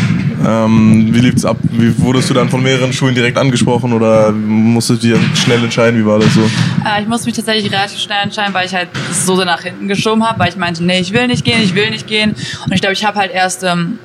Ähm, 0.47 1.09
wie 1.15 1.21
lief's 1.21 1.45
ab? 1.47 1.57
Wie 1.71 1.97
wurdest 2.03 2.29
du 2.29 2.35
dann 2.35 2.51
von 2.51 2.63
mehreren 2.63 2.93
Schulen 2.93 3.15
direkt 3.15 3.39
angesprochen 3.39 3.93
oder 3.95 4.31
musstest 4.31 5.03
du 5.03 5.07
dir 5.09 5.19
schnell 5.35 5.63
entscheiden? 5.65 5.99
Wie 5.99 6.05
war 6.05 6.19
das 6.19 6.35
so? 6.35 6.43
Äh, 6.43 7.01
ich 7.03 7.09
musste 7.09 7.27
mich 7.29 7.37
tatsächlich 7.37 7.73
relativ 7.73 7.99
schnell 7.99 8.19
entscheiden, 8.25 8.53
weil 8.53 8.67
ich 8.67 8.75
halt 8.75 8.89
so 9.11 9.37
nach 9.43 9.63
hinten 9.63 9.89
geschoben 9.89 10.23
habe, 10.29 10.39
weil 10.39 10.51
ich 10.51 10.57
meinte, 10.57 10.85
nee, 10.85 10.99
ich 11.01 11.15
will 11.15 11.29
nicht 11.29 11.45
gehen, 11.45 11.63
ich 11.63 11.75
will 11.75 11.89
nicht 11.91 12.07
gehen. 12.07 12.35
Und 12.67 12.73
ich 12.73 12.81
glaube, 12.83 12.93
ich 12.93 13.05
habe 13.07 13.19
halt 13.19 13.33
erst 13.33 13.63
im 13.63 13.99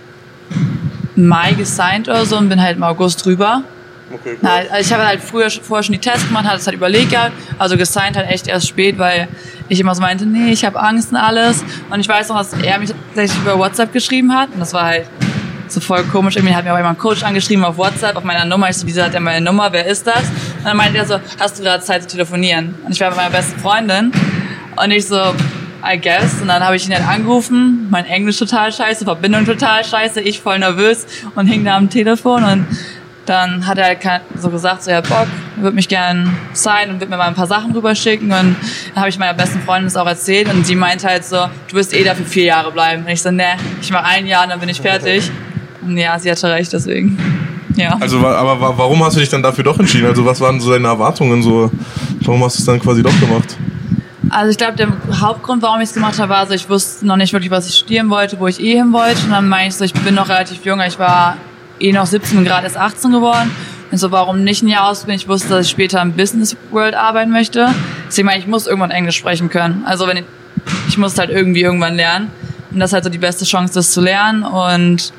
Mai 1.28 1.54
gesigned 1.54 2.08
oder 2.08 2.26
so 2.26 2.38
und 2.38 2.50
bin 2.50 2.62
halt 2.62 2.78
im 2.78 2.84
August 2.84 3.26
drüber. 3.26 3.64
Okay, 4.12 4.38
Na, 4.42 4.56
also 4.56 4.76
ich 4.80 4.92
habe 4.92 5.06
halt 5.06 5.22
früher 5.22 5.50
vorher 5.52 5.84
schon 5.84 5.94
die 5.94 6.00
Tests 6.00 6.28
gemacht, 6.28 6.46
hatte 6.46 6.58
es 6.58 6.66
halt 6.66 6.76
überlegt 6.76 7.12
gehabt, 7.12 7.32
also 7.60 7.78
gesigned 7.78 8.18
halt 8.18 8.28
echt 8.30 8.48
erst 8.48 8.68
spät, 8.68 8.98
weil 8.98 9.28
ich 9.68 9.80
immer 9.80 9.94
so 9.94 10.02
meinte, 10.02 10.26
nee, 10.26 10.52
ich 10.52 10.66
habe 10.66 10.80
Angst 10.80 11.12
und 11.12 11.18
alles. 11.18 11.64
Und 11.92 12.00
ich 12.00 12.10
weiß 12.10 12.30
noch, 12.30 12.38
dass 12.38 12.54
er 12.54 12.80
mich 12.80 12.90
tatsächlich 12.90 13.40
über 13.42 13.60
WhatsApp 13.60 13.94
geschrieben 13.94 14.34
hat 14.34 14.50
und 14.54 14.60
das 14.60 14.74
war 14.74 14.86
halt 14.86 15.06
so 15.68 15.80
voll 15.80 16.04
komisch. 16.06 16.36
Irgendwie 16.36 16.56
hat 16.56 16.64
mir 16.64 16.72
aber 16.72 16.80
immer 16.80 16.90
ein 16.90 16.98
Coach 16.98 17.24
angeschrieben 17.24 17.64
auf 17.64 17.78
WhatsApp, 17.78 18.16
auf 18.16 18.24
meiner 18.24 18.46
Nummer. 18.46 18.70
Ich 18.70 18.78
so, 18.78 18.88
wieso 18.88 19.04
hat 19.04 19.14
er 19.14 19.20
meine 19.20 19.46
Nummer? 19.46 19.72
Wer 19.72 19.86
ist 19.86 20.08
das? 20.08 20.24
Und 20.58 20.66
dann 20.66 20.78
meinte 20.78 20.98
er 20.98 21.06
so, 21.06 21.20
hast 21.40 21.60
du 21.60 21.64
gerade 21.64 21.84
Zeit 21.84 22.02
zu 22.04 22.08
telefonieren? 22.10 22.76
Und 22.86 22.94
ich 22.94 23.00
war 23.00 23.10
mit 23.10 23.18
meiner 23.18 23.30
besten 23.30 23.60
Freundin 23.60 24.12
und 24.76 24.92
ich 24.92 25.06
so, 25.06 25.34
I 25.84 25.98
guess. 26.00 26.42
Und 26.42 26.48
dann 26.48 26.64
habe 26.64 26.76
ich 26.76 26.88
ihn 26.88 26.94
halt 26.94 27.08
angerufen, 27.08 27.88
mein 27.90 28.06
Englisch 28.06 28.38
total 28.38 28.72
scheiße, 28.72 29.06
Verbindung 29.06 29.46
total 29.46 29.84
scheiße, 29.86 30.22
ich 30.22 30.40
voll 30.42 30.60
nervös 30.60 31.06
und 31.36 31.48
hing 31.48 31.64
da 31.64 31.78
am 31.78 31.90
Telefon 31.90 32.44
und 32.44 32.66
dann 33.26 33.68
hat 33.68 33.78
er 33.78 33.86
halt 33.86 34.00
so 34.40 34.50
gesagt, 34.50 34.82
so, 34.82 34.90
ja, 34.90 35.02
Bock, 35.02 35.28
würde 35.58 35.76
mich 35.76 35.88
gern 35.88 36.36
sein 36.54 36.90
und 36.90 37.00
wird 37.00 37.12
mir 37.12 37.18
mal 37.18 37.28
ein 37.28 37.36
paar 37.36 37.46
Sachen 37.46 37.72
rüberschicken. 37.74 38.26
Und 38.26 38.32
dann 38.32 38.56
habe 38.96 39.10
ich 39.10 39.20
meiner 39.20 39.36
besten 39.36 39.60
Freundin 39.62 39.86
das 39.86 39.98
auch 39.98 40.08
erzählt 40.08 40.52
und 40.52 40.66
sie 40.66 40.74
meinte 40.76 41.08
halt 41.08 41.24
so, 41.24 41.38
du 41.68 41.76
wirst 41.76 41.94
eh 41.94 42.04
dafür 42.04 42.26
vier 42.26 42.46
Jahre 42.46 42.72
bleiben. 42.72 43.04
Und 43.04 43.10
ich 43.10 43.22
so, 43.22 43.30
ne, 43.30 43.44
ich 43.82 43.92
mache 43.92 44.06
ein 44.06 44.26
Jahr 44.26 44.46
und 44.46 44.50
dann 44.50 44.60
bin 44.60 44.70
ich 44.70 44.82
fertig. 44.82 45.30
Und 45.84 45.96
ja, 45.96 46.18
sie 46.18 46.32
hatte 46.32 46.50
recht, 46.50 46.74
deswegen. 46.74 47.20
Ja. 47.76 47.98
Also, 48.00 48.18
aber 48.18 48.60
wa- 48.60 48.74
warum 48.76 49.04
hast 49.06 49.16
du 49.16 49.20
dich 49.20 49.30
dann 49.30 49.44
dafür 49.44 49.64
doch 49.64 49.78
entschieden? 49.78 50.08
Also, 50.08 50.26
was 50.26 50.42
waren 50.42 50.60
so 50.60 50.72
deine 50.72 50.88
Erwartungen? 50.88 51.44
So, 51.44 51.70
warum 52.22 52.44
hast 52.44 52.58
du 52.58 52.62
es 52.62 52.66
dann 52.66 52.80
quasi 52.80 53.04
doch 53.04 53.18
gemacht? 53.20 53.56
Also 54.30 54.52
ich 54.52 54.58
glaube, 54.58 54.76
der 54.76 54.90
Hauptgrund, 55.22 55.62
warum 55.62 55.82
ich 55.82 55.90
es 55.90 55.94
gemacht 55.94 56.20
habe, 56.20 56.30
war, 56.30 56.38
also 56.40 56.54
ich 56.54 56.70
wusste 56.70 57.06
noch 57.06 57.16
nicht 57.16 57.34
wirklich, 57.34 57.52
was 57.52 57.68
ich 57.68 57.76
studieren 57.76 58.10
wollte, 58.10 58.40
wo 58.40 58.48
ich 58.48 58.60
eh 58.60 58.76
hin 58.76 58.94
wollte. 58.94 59.24
Und 59.24 59.32
dann 59.32 59.50
meinte 59.50 59.70
ich 59.70 59.76
so, 59.76 59.86
ich 59.86 59.94
bin 59.94 60.16
noch 60.16 60.30
relativ 60.30 60.64
jung, 60.66 60.80
ich 60.82 61.00
war 61.00 61.38
eh 61.80 61.92
noch 61.92 62.06
17 62.06 62.38
und 62.38 62.44
gerade 62.46 62.64
erst 62.64 62.78
18 62.78 63.12
geworden. 63.12 63.52
Und 63.92 63.98
so, 63.98 64.12
warum 64.12 64.44
nicht 64.44 64.62
ein 64.62 64.68
Jahr 64.68 64.88
ausbilden? 64.88 65.20
Ich 65.20 65.28
wusste, 65.28 65.50
dass 65.50 65.66
ich 65.66 65.72
später 65.72 66.02
im 66.02 66.14
Business 66.14 66.56
World 66.72 66.94
arbeiten 66.94 67.32
möchte. 67.32 67.74
Deswegen 68.08 68.28
meine 68.28 68.38
ich, 68.38 68.46
ich 68.46 68.50
muss 68.50 68.68
irgendwann 68.68 68.92
Englisch 68.92 69.18
sprechen 69.18 69.50
können. 69.50 69.84
Also 69.86 70.08
wenn 70.08 70.18
ich, 70.18 70.26
ich 70.88 70.98
muss 70.98 71.18
halt 71.18 71.32
irgendwie 71.32 71.62
irgendwann 71.62 71.96
lernen. 71.96 72.32
Und 72.72 72.80
das 72.80 72.92
ist 72.92 72.94
halt 72.94 73.04
so 73.06 73.10
die 73.10 73.18
beste 73.18 73.46
Chance, 73.46 73.74
das 73.74 73.92
zu 73.92 74.02
lernen. 74.02 74.44
Und 74.44 75.12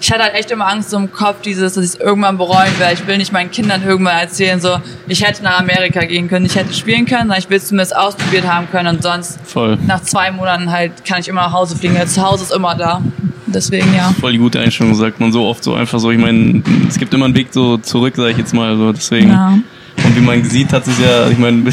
ich 0.00 0.10
hatte 0.10 0.22
halt 0.22 0.34
echt 0.34 0.50
immer 0.50 0.66
Angst 0.66 0.90
so 0.90 0.96
im 0.96 1.12
Kopf, 1.12 1.42
dieses, 1.42 1.74
dass 1.74 1.84
ich 1.84 1.90
es 1.90 2.00
irgendwann 2.00 2.38
bereuen 2.38 2.72
werde. 2.78 2.94
Ich 2.94 3.06
will 3.06 3.18
nicht 3.18 3.32
meinen 3.32 3.50
Kindern 3.50 3.82
irgendwann 3.86 4.18
erzählen, 4.18 4.60
so, 4.60 4.78
ich 5.06 5.24
hätte 5.24 5.42
nach 5.42 5.60
Amerika 5.60 6.04
gehen 6.04 6.28
können, 6.28 6.46
ich 6.46 6.56
hätte 6.56 6.72
spielen 6.72 7.04
können, 7.04 7.22
sondern 7.22 7.38
ich 7.38 7.50
will 7.50 7.58
es 7.58 7.66
zumindest 7.68 7.94
ausprobiert 7.94 8.50
haben 8.50 8.68
können 8.70 8.96
und 8.96 9.02
sonst 9.02 9.38
Voll. 9.44 9.78
nach 9.86 10.02
zwei 10.02 10.30
Monaten 10.30 10.70
halt 10.70 11.04
kann 11.04 11.20
ich 11.20 11.28
immer 11.28 11.42
nach 11.42 11.52
Hause 11.52 11.76
fliegen. 11.76 11.94
Das 11.94 12.14
Zuhause 12.14 12.44
ist 12.44 12.52
immer 12.52 12.74
da. 12.74 13.02
Deswegen 13.46 13.94
ja. 13.94 14.14
Voll 14.20 14.32
die 14.32 14.38
gute 14.38 14.60
Einstellung, 14.60 14.94
sagt 14.94 15.20
man 15.20 15.32
so 15.32 15.46
oft 15.46 15.62
so 15.64 15.74
einfach 15.74 15.98
so. 15.98 16.10
Ich 16.10 16.18
meine, 16.18 16.62
es 16.88 16.98
gibt 16.98 17.12
immer 17.12 17.24
einen 17.24 17.34
Weg 17.34 17.48
so 17.50 17.76
zurück, 17.78 18.14
sag 18.16 18.30
ich 18.30 18.38
jetzt 18.38 18.54
mal. 18.54 18.76
So, 18.76 18.92
deswegen. 18.92 19.30
Ja. 19.30 19.58
Und 20.04 20.16
wie 20.16 20.20
man 20.20 20.42
sieht, 20.44 20.72
hat 20.72 20.86
es 20.86 20.98
ja, 20.98 21.28
ich 21.28 21.36
meine, 21.36 21.70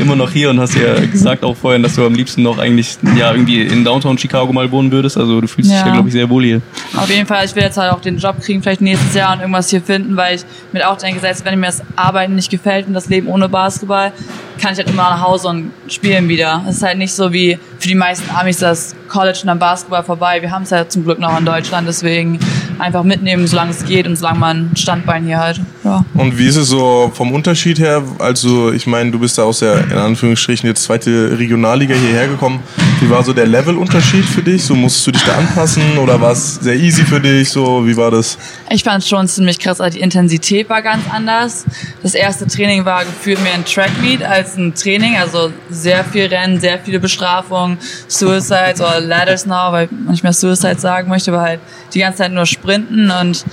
immer 0.00 0.16
noch 0.16 0.30
hier 0.30 0.50
und 0.50 0.60
hast 0.60 0.74
ja 0.74 0.94
gesagt 1.00 1.44
auch 1.44 1.56
vorhin, 1.56 1.82
dass 1.82 1.94
du 1.94 2.04
am 2.04 2.14
liebsten 2.14 2.42
noch 2.42 2.58
eigentlich 2.58 2.98
ja 3.16 3.32
irgendwie 3.32 3.62
in 3.62 3.84
Downtown 3.84 4.18
Chicago 4.18 4.52
mal 4.52 4.70
wohnen 4.70 4.90
würdest. 4.90 5.16
Also 5.16 5.40
du 5.40 5.46
fühlst 5.46 5.70
dich 5.70 5.78
Ja. 5.78 5.86
ja, 5.86 5.92
glaube 5.92 6.08
ich, 6.08 6.12
sehr 6.12 6.28
wohl 6.28 6.44
hier. 6.44 6.60
Auf 6.96 7.10
jeden 7.10 7.26
Fall, 7.26 7.44
ich 7.44 7.54
will 7.54 7.62
jetzt 7.62 7.76
halt 7.76 7.92
auch 7.92 8.00
den 8.00 8.18
Job 8.18 8.40
kriegen, 8.40 8.62
vielleicht 8.62 8.80
nächstes 8.80 9.14
Jahr 9.14 9.32
und 9.32 9.40
irgendwas 9.40 9.70
hier 9.70 9.82
finden, 9.82 10.16
weil 10.16 10.36
ich 10.36 10.42
mir 10.72 10.88
auch 10.88 10.96
denke, 10.96 11.20
selbst 11.20 11.44
wenn 11.44 11.58
mir 11.58 11.66
das 11.66 11.82
Arbeiten 11.96 12.34
nicht 12.34 12.50
gefällt 12.50 12.86
und 12.86 12.94
das 12.94 13.08
Leben 13.08 13.28
ohne 13.28 13.48
Basketball, 13.48 14.12
kann 14.60 14.72
ich 14.72 14.78
halt 14.78 14.90
immer 14.90 15.02
nach 15.02 15.22
Hause 15.22 15.48
und 15.48 15.70
spielen 15.88 16.28
wieder. 16.28 16.64
Es 16.68 16.76
ist 16.76 16.82
halt 16.82 16.98
nicht 16.98 17.14
so 17.14 17.32
wie 17.32 17.58
für 17.78 17.88
die 17.88 17.94
meisten 17.94 18.28
Amis 18.34 18.58
das 18.58 18.94
College 19.08 19.38
und 19.42 19.46
dann 19.46 19.58
Basketball 19.58 20.02
vorbei. 20.02 20.42
Wir 20.42 20.50
haben 20.50 20.64
es 20.64 20.70
ja 20.70 20.88
zum 20.88 21.04
Glück 21.04 21.18
noch 21.18 21.38
in 21.38 21.44
Deutschland, 21.44 21.86
deswegen 21.88 22.38
einfach 22.78 23.04
mitnehmen, 23.04 23.46
solange 23.46 23.70
es 23.70 23.84
geht 23.84 24.06
und 24.06 24.16
solange 24.16 24.38
man 24.38 24.70
ein 24.72 24.76
Standbein 24.76 25.24
hier 25.24 25.38
hat. 25.38 25.60
Ja. 25.88 26.04
Und 26.12 26.36
wie 26.36 26.46
ist 26.46 26.56
es 26.56 26.68
so 26.68 27.10
vom 27.14 27.32
Unterschied 27.32 27.78
her? 27.78 28.02
Also, 28.18 28.72
ich 28.72 28.86
meine, 28.86 29.10
du 29.10 29.18
bist 29.18 29.38
da 29.38 29.44
aus 29.44 29.60
der, 29.60 29.84
in 29.84 29.96
Anführungsstrichen, 29.96 30.68
jetzt 30.68 30.82
zweite 30.82 31.38
Regionalliga 31.38 31.94
hierher 31.94 32.28
gekommen. 32.28 32.62
Wie 33.00 33.08
war 33.08 33.24
so 33.24 33.32
der 33.32 33.46
Levelunterschied 33.46 34.26
für 34.26 34.42
dich? 34.42 34.64
So, 34.64 34.74
musstest 34.74 35.06
du 35.06 35.12
dich 35.12 35.24
da 35.24 35.38
anpassen 35.38 35.96
oder 35.96 36.20
war 36.20 36.32
es 36.32 36.56
sehr 36.56 36.76
easy 36.76 37.04
für 37.04 37.20
dich? 37.20 37.48
So, 37.48 37.86
wie 37.86 37.96
war 37.96 38.10
das? 38.10 38.36
Ich 38.68 38.84
fand 38.84 39.02
es 39.02 39.08
schon 39.08 39.26
ziemlich 39.28 39.58
krass, 39.58 39.80
also 39.80 39.96
die 39.96 40.02
Intensität 40.02 40.68
war 40.68 40.82
ganz 40.82 41.04
anders. 41.10 41.64
Das 42.02 42.12
erste 42.12 42.46
Training 42.46 42.84
war 42.84 43.06
gefühlt 43.06 43.42
mehr 43.42 43.54
ein 43.54 43.64
Trackmeet 43.64 44.22
als 44.22 44.58
ein 44.58 44.74
Training, 44.74 45.16
also 45.16 45.50
sehr 45.70 46.04
viel 46.04 46.26
Rennen, 46.26 46.60
sehr 46.60 46.78
viele 46.78 47.00
Bestrafungen, 47.00 47.78
Suicides 48.08 48.82
oder 48.82 49.00
Ladders 49.00 49.46
now, 49.46 49.72
weil 49.72 49.88
man 49.90 50.10
nicht 50.10 50.22
mehr 50.22 50.34
Suicides 50.34 50.82
sagen 50.82 51.08
möchte, 51.08 51.32
aber 51.32 51.40
halt 51.40 51.60
die 51.94 52.00
ganze 52.00 52.18
Zeit 52.18 52.32
nur 52.32 52.44
sprinten 52.44 53.10
und 53.10 53.46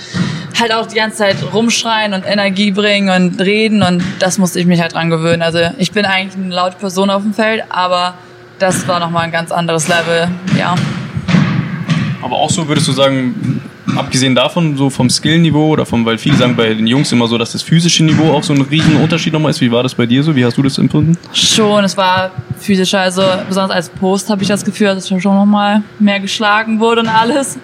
halt 0.59 0.74
auch 0.74 0.88
die 0.88 0.95
ganze 0.95 1.17
Zeit 1.17 1.38
rumschreien 1.53 2.13
und 2.13 2.24
Energie 2.25 2.71
bringen 2.71 3.09
und 3.09 3.41
reden 3.41 3.81
und 3.81 4.03
das 4.19 4.38
musste 4.38 4.59
ich 4.59 4.65
mich 4.65 4.81
halt 4.81 4.93
dran 4.93 5.09
gewöhnen. 5.09 5.41
Also 5.41 5.59
ich 5.77 5.91
bin 5.91 6.05
eigentlich 6.05 6.35
eine 6.35 6.53
laute 6.53 6.77
Person 6.77 7.09
auf 7.09 7.21
dem 7.21 7.33
Feld, 7.33 7.63
aber 7.69 8.15
das 8.59 8.88
war 8.88 9.00
nochmal 9.00 9.24
ein 9.24 9.31
ganz 9.31 9.51
anderes 9.51 9.88
Level, 9.88 10.29
ja. 10.57 10.75
Aber 12.21 12.38
auch 12.38 12.50
so 12.50 12.67
würdest 12.67 12.88
du 12.88 12.91
sagen, 12.91 13.62
abgesehen 13.95 14.35
davon, 14.35 14.77
so 14.77 14.89
vom 14.89 15.09
Skillniveau 15.09 15.69
oder 15.69 15.85
vom, 15.85 16.05
weil 16.05 16.17
viele 16.17 16.35
sagen 16.35 16.55
bei 16.55 16.74
den 16.74 16.88
Jungs 16.88 17.12
immer 17.12 17.27
so, 17.27 17.38
dass 17.38 17.51
das 17.51 17.62
physische 17.62 18.03
Niveau 18.03 18.33
auch 18.33 18.43
so 18.43 18.53
ein 18.53 18.62
riesen 18.62 18.97
Unterschied 18.97 19.33
nochmal 19.33 19.51
ist. 19.51 19.62
Wie 19.62 19.71
war 19.71 19.83
das 19.83 19.93
bei 19.93 20.05
dir 20.05 20.24
so? 20.24 20.35
Wie 20.35 20.43
hast 20.43 20.57
du 20.57 20.63
das 20.63 20.77
empfunden? 20.77 21.17
Schon, 21.33 21.83
es 21.83 21.95
war 21.95 22.31
physischer, 22.57 23.01
also 23.01 23.24
besonders 23.47 23.75
als 23.75 23.89
Post 23.89 24.29
habe 24.29 24.41
ich 24.41 24.47
das 24.47 24.65
Gefühl, 24.65 24.88
dass 24.88 25.09
ich 25.09 25.21
schon 25.21 25.35
nochmal 25.35 25.83
mehr 26.00 26.19
geschlagen 26.19 26.79
wurde 26.79 27.01
und 27.01 27.07
alles. 27.07 27.59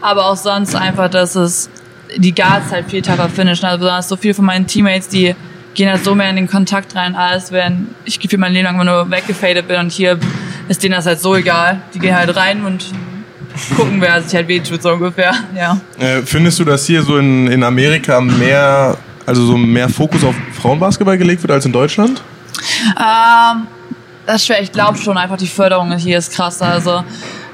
Aber 0.00 0.26
auch 0.26 0.36
sonst 0.36 0.74
einfach, 0.74 1.10
dass 1.10 1.34
es 1.34 1.68
die 2.16 2.34
Guards 2.34 2.72
halt 2.72 2.90
viel 2.90 3.02
tougher 3.02 3.28
finishen. 3.28 3.66
Also 3.66 3.78
besonders 3.78 4.08
so 4.08 4.16
viel 4.16 4.34
von 4.34 4.44
meinen 4.44 4.66
Teammates, 4.66 5.08
die 5.08 5.34
gehen 5.74 5.90
halt 5.90 6.02
so 6.02 6.14
mehr 6.14 6.30
in 6.30 6.36
den 6.36 6.48
Kontakt 6.48 6.96
rein, 6.96 7.14
alles, 7.14 7.52
wenn 7.52 7.88
ich 8.04 8.18
gefühlt 8.18 8.40
mein 8.40 8.52
Leben 8.52 8.64
lang 8.64 8.74
immer 8.76 8.84
nur 8.84 9.10
weggefadet 9.10 9.68
bin 9.68 9.78
und 9.78 9.92
hier 9.92 10.18
ist 10.68 10.82
denen 10.82 10.94
das 10.94 11.06
halt 11.06 11.20
so 11.20 11.36
egal. 11.36 11.80
Die 11.94 11.98
gehen 11.98 12.16
halt 12.16 12.34
rein 12.34 12.64
und 12.64 12.86
gucken, 13.76 14.00
wer 14.00 14.20
sich 14.22 14.34
halt 14.34 14.48
wehtut, 14.48 14.82
so 14.82 14.92
ungefähr, 14.92 15.34
ja. 15.54 15.78
Äh, 15.98 16.22
findest 16.22 16.58
du, 16.58 16.64
dass 16.64 16.86
hier 16.86 17.02
so 17.02 17.18
in, 17.18 17.46
in 17.48 17.62
Amerika 17.62 18.20
mehr, 18.20 18.96
also 19.26 19.44
so 19.44 19.56
mehr 19.56 19.88
Fokus 19.88 20.24
auf 20.24 20.34
Frauenbasketball 20.60 21.18
gelegt 21.18 21.42
wird 21.42 21.52
als 21.52 21.66
in 21.66 21.72
Deutschland? 21.72 22.22
Ähm, 22.98 23.66
das 24.24 24.36
ist 24.36 24.46
schwer. 24.46 24.62
Ich 24.62 24.72
glaube 24.72 24.98
schon 24.98 25.16
einfach, 25.16 25.36
die 25.36 25.46
Förderung 25.46 25.94
hier 25.96 26.18
ist 26.18 26.32
krass. 26.32 26.60
Also 26.62 27.04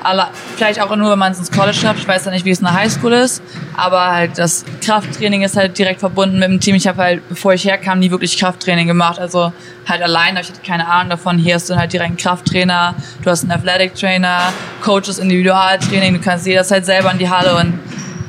alle, 0.05 0.29
vielleicht 0.57 0.81
auch 0.81 0.95
nur, 0.97 1.11
wenn 1.11 1.19
man 1.19 1.33
es 1.33 1.39
ins 1.39 1.51
College 1.51 1.77
schafft. 1.77 2.01
Ich 2.01 2.09
weiß 2.09 2.25
ja 2.25 2.31
nicht, 2.31 2.45
wie 2.45 2.51
es 2.51 2.59
in 2.59 2.65
der 2.65 2.75
Highschool 2.75 3.13
ist, 3.13 3.43
aber 3.77 4.07
halt 4.07 4.39
das 4.39 4.65
Krafttraining 4.85 5.43
ist 5.43 5.57
halt 5.57 5.79
direkt 5.79 6.01
verbunden 6.01 6.39
mit 6.39 6.49
dem 6.49 6.61
Team. 6.61 6.75
Ich 6.75 6.87
habe 6.87 7.03
halt, 7.03 7.29
bevor 7.29 7.55
ich 7.55 7.65
herkam, 7.65 7.99
nie 7.99 8.11
wirklich 8.11 8.39
Krafttraining 8.39 8.87
gemacht. 8.87 9.19
Also 9.19 9.53
halt 9.87 10.03
allein, 10.03 10.37
ich 10.37 10.49
hatte 10.49 10.61
keine 10.67 10.89
Ahnung 10.89 11.11
davon. 11.11 11.39
Hier 11.39 11.55
hast 11.55 11.69
du 11.71 11.77
halt 11.77 11.93
direkt 11.93 12.09
einen 12.09 12.17
Krafttrainer, 12.17 12.95
du 13.23 13.31
hast 13.31 13.43
einen 13.43 13.53
Athletic 13.53 13.95
Trainer, 13.95 14.53
Coaches 14.83 15.19
Individualtraining, 15.19 16.15
du 16.15 16.21
kannst 16.21 16.47
jederzeit 16.47 16.85
selber 16.85 17.11
in 17.13 17.19
die 17.19 17.29
Halle 17.29 17.57
und 17.57 17.79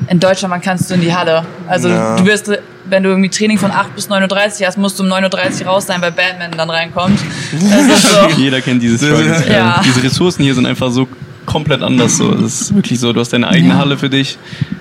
in 0.08 0.20
Deutschland 0.20 0.50
man 0.50 0.60
kannst 0.60 0.90
du 0.90 0.94
in 0.94 1.00
die 1.00 1.14
Halle. 1.14 1.44
Also 1.66 1.88
ja. 1.88 2.16
du 2.16 2.24
wirst, 2.24 2.50
wenn 2.84 3.02
du 3.02 3.10
irgendwie 3.10 3.30
Training 3.30 3.58
von 3.58 3.70
8 3.70 3.94
bis 3.94 4.10
9.30 4.10 4.66
hast, 4.66 4.76
musst 4.76 4.98
du 4.98 5.02
um 5.02 5.10
9.30 5.10 5.62
Uhr 5.62 5.68
raus 5.68 5.86
sein, 5.86 6.00
weil 6.00 6.12
Batman 6.12 6.50
dann 6.52 6.70
reinkommt. 6.70 7.18
So. 7.58 8.28
Jeder 8.36 8.60
kennt 8.60 8.82
dieses 8.82 9.00
Struggle. 9.00 9.44
Ja. 9.50 9.80
Diese 9.84 10.02
Ressourcen 10.02 10.42
hier 10.42 10.54
sind 10.54 10.66
einfach 10.66 10.90
so 10.90 11.08
komplett 11.46 11.82
anders. 11.82 12.16
So. 12.16 12.32
Das 12.32 12.60
ist 12.60 12.74
wirklich 12.74 13.00
so, 13.00 13.12
du 13.12 13.20
hast 13.20 13.32
deine 13.32 13.48
eigene 13.48 13.74
ja. 13.74 13.78
Halle 13.78 13.98
für 13.98 14.10
dich. 14.10 14.38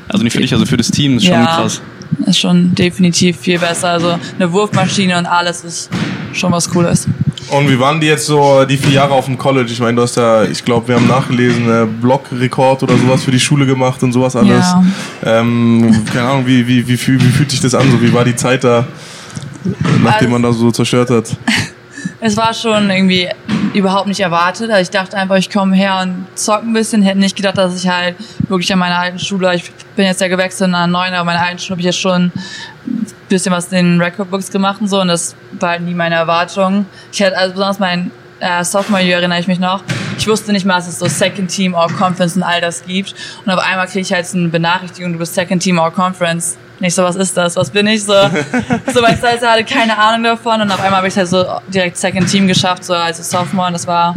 Also 0.08 0.24
nicht 0.24 0.34
für 0.34 0.42
dich, 0.42 0.54
also 0.54 0.66
für 0.66 0.78
das 0.78 0.92
Team. 0.92 1.16
Das 1.16 1.24
ist 1.24 1.30
schon 1.30 1.46
krass. 1.46 1.82
Ist 2.26 2.40
schon 2.40 2.76
definitiv 2.76 3.38
viel 3.40 3.60
besser. 3.60 3.90
Also 3.90 4.20
eine 4.38 4.52
Wurfmaschine 4.52 5.18
und 5.18 5.26
alles 5.26 5.64
ist 5.64 5.90
schon 6.34 6.52
was 6.52 6.70
Cooles. 6.70 7.08
Und 7.50 7.70
wie 7.70 7.80
waren 7.80 8.00
die 8.00 8.08
jetzt 8.08 8.26
so 8.26 8.66
die 8.66 8.78
vier 8.78 8.94
Jahre 8.94 9.14
auf 9.14 9.26
dem 9.26 9.38
College? 9.38 9.72
Ich 9.72 9.80
meine, 9.80 9.96
du 9.96 10.02
hast 10.02 10.16
ja, 10.16 10.44
ich 10.44 10.64
glaube, 10.64 10.88
wir 10.88 10.96
haben 10.96 11.08
nachgelesen, 11.08 11.70
äh, 11.70 11.86
Blog-Rekord 11.86 12.84
oder 12.84 12.98
sowas 12.98 13.24
für 13.24 13.32
die 13.32 13.40
Schule 13.40 13.66
gemacht 13.66 14.02
und 14.02 14.12
sowas 14.14 14.36
alles. 14.36 14.66
Ja. 14.66 14.84
Ähm, 15.24 16.04
keine 16.12 16.30
Ahnung, 16.30 16.48
wie, 16.48 16.68
wie, 16.68 16.88
wie, 16.88 17.00
wie, 17.00 17.22
wie 17.22 17.30
fühlt 17.30 17.52
sich 17.52 17.62
das 17.62 17.76
an? 17.76 17.92
So, 17.92 18.02
wie 18.02 18.14
war 18.14 18.24
die 18.24 18.36
Zeit 18.36 18.64
da, 18.64 18.88
nachdem 20.04 20.10
also, 20.10 20.30
man 20.30 20.44
da 20.44 20.54
so 20.54 20.72
zerstört 20.72 21.10
hat? 21.10 21.36
Es 22.26 22.38
war 22.38 22.54
schon 22.54 22.90
irgendwie 22.90 23.28
überhaupt 23.74 24.08
nicht 24.08 24.20
erwartet. 24.20 24.70
Also 24.70 24.82
ich 24.82 24.90
dachte 24.90 25.18
einfach, 25.18 25.36
ich 25.36 25.50
komme 25.50 25.76
her 25.76 26.00
und 26.02 26.26
zock 26.36 26.64
ein 26.64 26.74
bisschen. 26.74 27.02
Hätte 27.02 27.20
nicht 27.20 27.36
gedacht, 27.36 27.58
dass 27.58 27.76
ich 27.76 27.90
halt 27.90 28.16
wirklich 28.48 28.72
an 28.72 28.80
meiner 28.80 29.00
alten 29.00 29.20
Schule, 29.20 29.54
ich 29.56 29.72
bin 29.96 30.06
jetzt 30.06 30.22
ja 30.22 30.28
gewechselt 30.28 30.70
in 30.70 30.76
einer 30.76 30.88
neuen, 30.88 31.14
aber 31.14 31.26
meine 31.26 31.42
alten 31.42 31.60
Schule 31.60 31.72
habe 31.72 31.82
ich 31.82 31.86
jetzt 31.86 32.00
schon 32.00 32.32
ein 32.86 33.06
bisschen 33.30 33.52
was 33.52 33.72
in 33.72 34.00
den 34.00 34.02
Recordbooks 34.02 34.52
gemacht 34.52 34.82
und 34.82 34.88
so 34.88 35.02
und 35.02 35.08
das 35.08 35.36
war 35.60 35.72
halt 35.72 35.82
nie 35.82 35.94
meine 35.94 36.16
Erwartung. 36.16 36.86
Ich 37.12 37.20
hätte 37.20 37.38
also 37.38 37.54
besonders 37.54 37.80
mein 37.80 38.12
äh, 38.40 38.64
Sophomore 38.64 39.04
Year 39.04 39.18
erinnere 39.18 39.40
ich 39.40 39.48
mich 39.48 39.60
noch. 39.60 39.82
Ich 40.18 40.28
wusste 40.28 40.52
nicht 40.52 40.66
mal, 40.66 40.76
dass 40.76 40.88
es 40.88 41.00
so 41.00 41.08
Second 41.08 41.50
Team 41.50 41.76
All 41.76 41.88
Conference 41.90 42.36
und 42.36 42.44
all 42.44 42.62
das 42.62 42.84
gibt. 42.86 43.16
Und 43.46 43.52
auf 43.52 43.60
einmal 43.60 43.88
kriege 43.88 44.02
ich 44.02 44.14
halt 44.14 44.28
so 44.28 44.38
eine 44.38 44.50
Benachrichtigung, 44.50 45.14
du 45.14 45.20
bist 45.20 45.34
Second 45.34 45.64
Team 45.64 45.80
All 45.80 45.92
Conference. 45.92 46.58
Nicht 46.84 46.96
so, 46.96 47.04
was 47.04 47.16
ist 47.16 47.38
das? 47.38 47.56
Was 47.56 47.70
bin 47.70 47.88
ich 47.88 48.04
so? 48.04 48.12
so, 48.94 49.02
weil 49.02 49.16
ich 49.16 49.22
halt 49.22 49.42
hatte 49.42 49.64
keine 49.64 49.98
Ahnung 49.98 50.22
davon 50.22 50.60
und 50.60 50.70
auf 50.70 50.82
einmal 50.82 50.98
habe 50.98 51.08
ich 51.08 51.16
halt 51.16 51.30
so 51.30 51.46
direkt 51.70 51.96
Second 51.96 52.30
Team 52.30 52.46
geschafft, 52.46 52.84
so 52.84 52.94
als 52.94 53.30
Sophomore 53.30 53.68
und 53.68 53.74
das 53.74 53.88
war, 53.88 54.14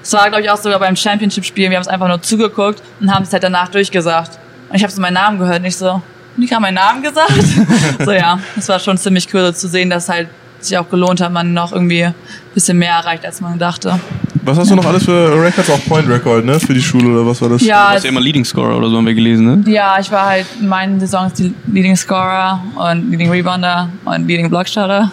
das 0.00 0.14
war 0.14 0.26
glaube 0.30 0.42
ich 0.42 0.50
auch 0.50 0.56
sogar 0.56 0.78
beim 0.78 0.96
Championship-Spiel. 0.96 1.68
Wir 1.68 1.76
haben 1.76 1.82
es 1.82 1.88
einfach 1.88 2.08
nur 2.08 2.22
zugeguckt 2.22 2.80
und 3.00 3.14
haben 3.14 3.24
es 3.24 3.34
halt 3.34 3.42
danach 3.42 3.68
durchgesagt. 3.68 4.38
Und 4.70 4.76
ich 4.76 4.82
habe 4.82 4.90
so 4.90 5.02
meinen 5.02 5.12
Namen 5.12 5.38
gehört 5.38 5.58
und 5.58 5.66
ich 5.66 5.76
so, 5.76 6.00
ich 6.38 6.50
habe 6.54 6.62
meinen 6.62 6.76
Namen 6.76 7.02
gesagt. 7.02 7.34
so 8.02 8.12
ja, 8.12 8.38
das 8.54 8.66
war 8.70 8.78
schon 8.78 8.96
ziemlich 8.96 9.28
cool 9.34 9.54
zu 9.54 9.68
sehen, 9.68 9.90
dass 9.90 10.08
halt 10.08 10.28
sich 10.58 10.78
auch 10.78 10.88
gelohnt 10.88 11.20
hat, 11.20 11.32
man 11.32 11.52
noch 11.52 11.72
irgendwie 11.72 12.04
ein 12.04 12.14
bisschen 12.54 12.78
mehr 12.78 12.92
erreicht, 12.92 13.26
als 13.26 13.42
man 13.42 13.58
dachte. 13.58 14.00
Was 14.46 14.58
hast 14.58 14.70
du 14.70 14.76
noch 14.76 14.86
alles 14.86 15.04
für 15.04 15.42
Records? 15.42 15.68
Auch 15.70 15.84
Point 15.88 16.08
Record, 16.08 16.44
ne? 16.44 16.60
Für 16.60 16.72
die 16.72 16.80
Schule 16.80 17.08
oder 17.08 17.26
was 17.26 17.42
war 17.42 17.48
das? 17.48 17.62
Ja. 17.62 17.88
Du 17.88 17.94
warst 17.94 18.04
ja 18.04 18.10
immer 18.10 18.20
Leading 18.20 18.44
Scorer 18.44 18.76
oder 18.76 18.88
so 18.88 18.96
haben 18.96 19.06
wir 19.06 19.14
gelesen, 19.14 19.44
ne? 19.44 19.70
Ja, 19.70 19.98
ich 19.98 20.10
war 20.12 20.26
halt 20.26 20.46
in 20.60 20.68
meinen 20.68 21.00
Saisons 21.00 21.32
die 21.32 21.52
Leading 21.66 21.96
Scorer 21.96 22.62
und 22.76 23.10
Leading 23.10 23.28
Rebounder 23.28 23.88
und 24.04 24.28
Leading 24.28 24.48
Blockstarter. 24.48 25.10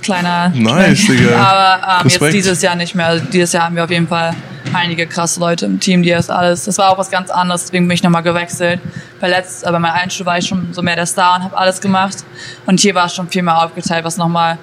Kleiner. 0.00 0.50
Nice, 0.54 1.06
Digga. 1.06 1.36
Aber 1.36 2.02
ähm, 2.04 2.08
jetzt 2.08 2.32
dieses 2.32 2.62
Jahr 2.62 2.74
nicht 2.74 2.94
mehr. 2.94 3.08
Also 3.08 3.26
dieses 3.26 3.52
Jahr 3.52 3.64
haben 3.64 3.76
wir 3.76 3.84
auf 3.84 3.90
jeden 3.90 4.08
Fall 4.08 4.34
einige 4.72 5.06
krasse 5.06 5.40
Leute 5.40 5.66
im 5.66 5.78
Team, 5.78 6.02
die 6.02 6.10
das 6.10 6.30
alles. 6.30 6.64
Das 6.64 6.78
war 6.78 6.90
auch 6.90 6.98
was 6.98 7.10
ganz 7.10 7.28
anderes, 7.30 7.64
deswegen 7.64 7.86
bin 7.86 7.94
ich 7.94 8.02
nochmal 8.02 8.22
gewechselt. 8.22 8.80
Bei 9.20 9.28
letzt, 9.28 9.62
bei 9.64 9.78
meinem 9.78 9.92
Einstuhl 9.92 10.24
war 10.24 10.38
ich 10.38 10.46
schon 10.46 10.68
so 10.72 10.80
mehr 10.80 10.96
der 10.96 11.06
Star 11.06 11.36
und 11.36 11.44
habe 11.44 11.56
alles 11.58 11.80
gemacht. 11.80 12.16
Und 12.64 12.80
hier 12.80 12.94
war 12.94 13.06
es 13.06 13.14
schon 13.14 13.28
viel 13.28 13.42
mehr 13.42 13.62
aufgeteilt, 13.62 14.04
was 14.04 14.16
nochmal 14.16 14.56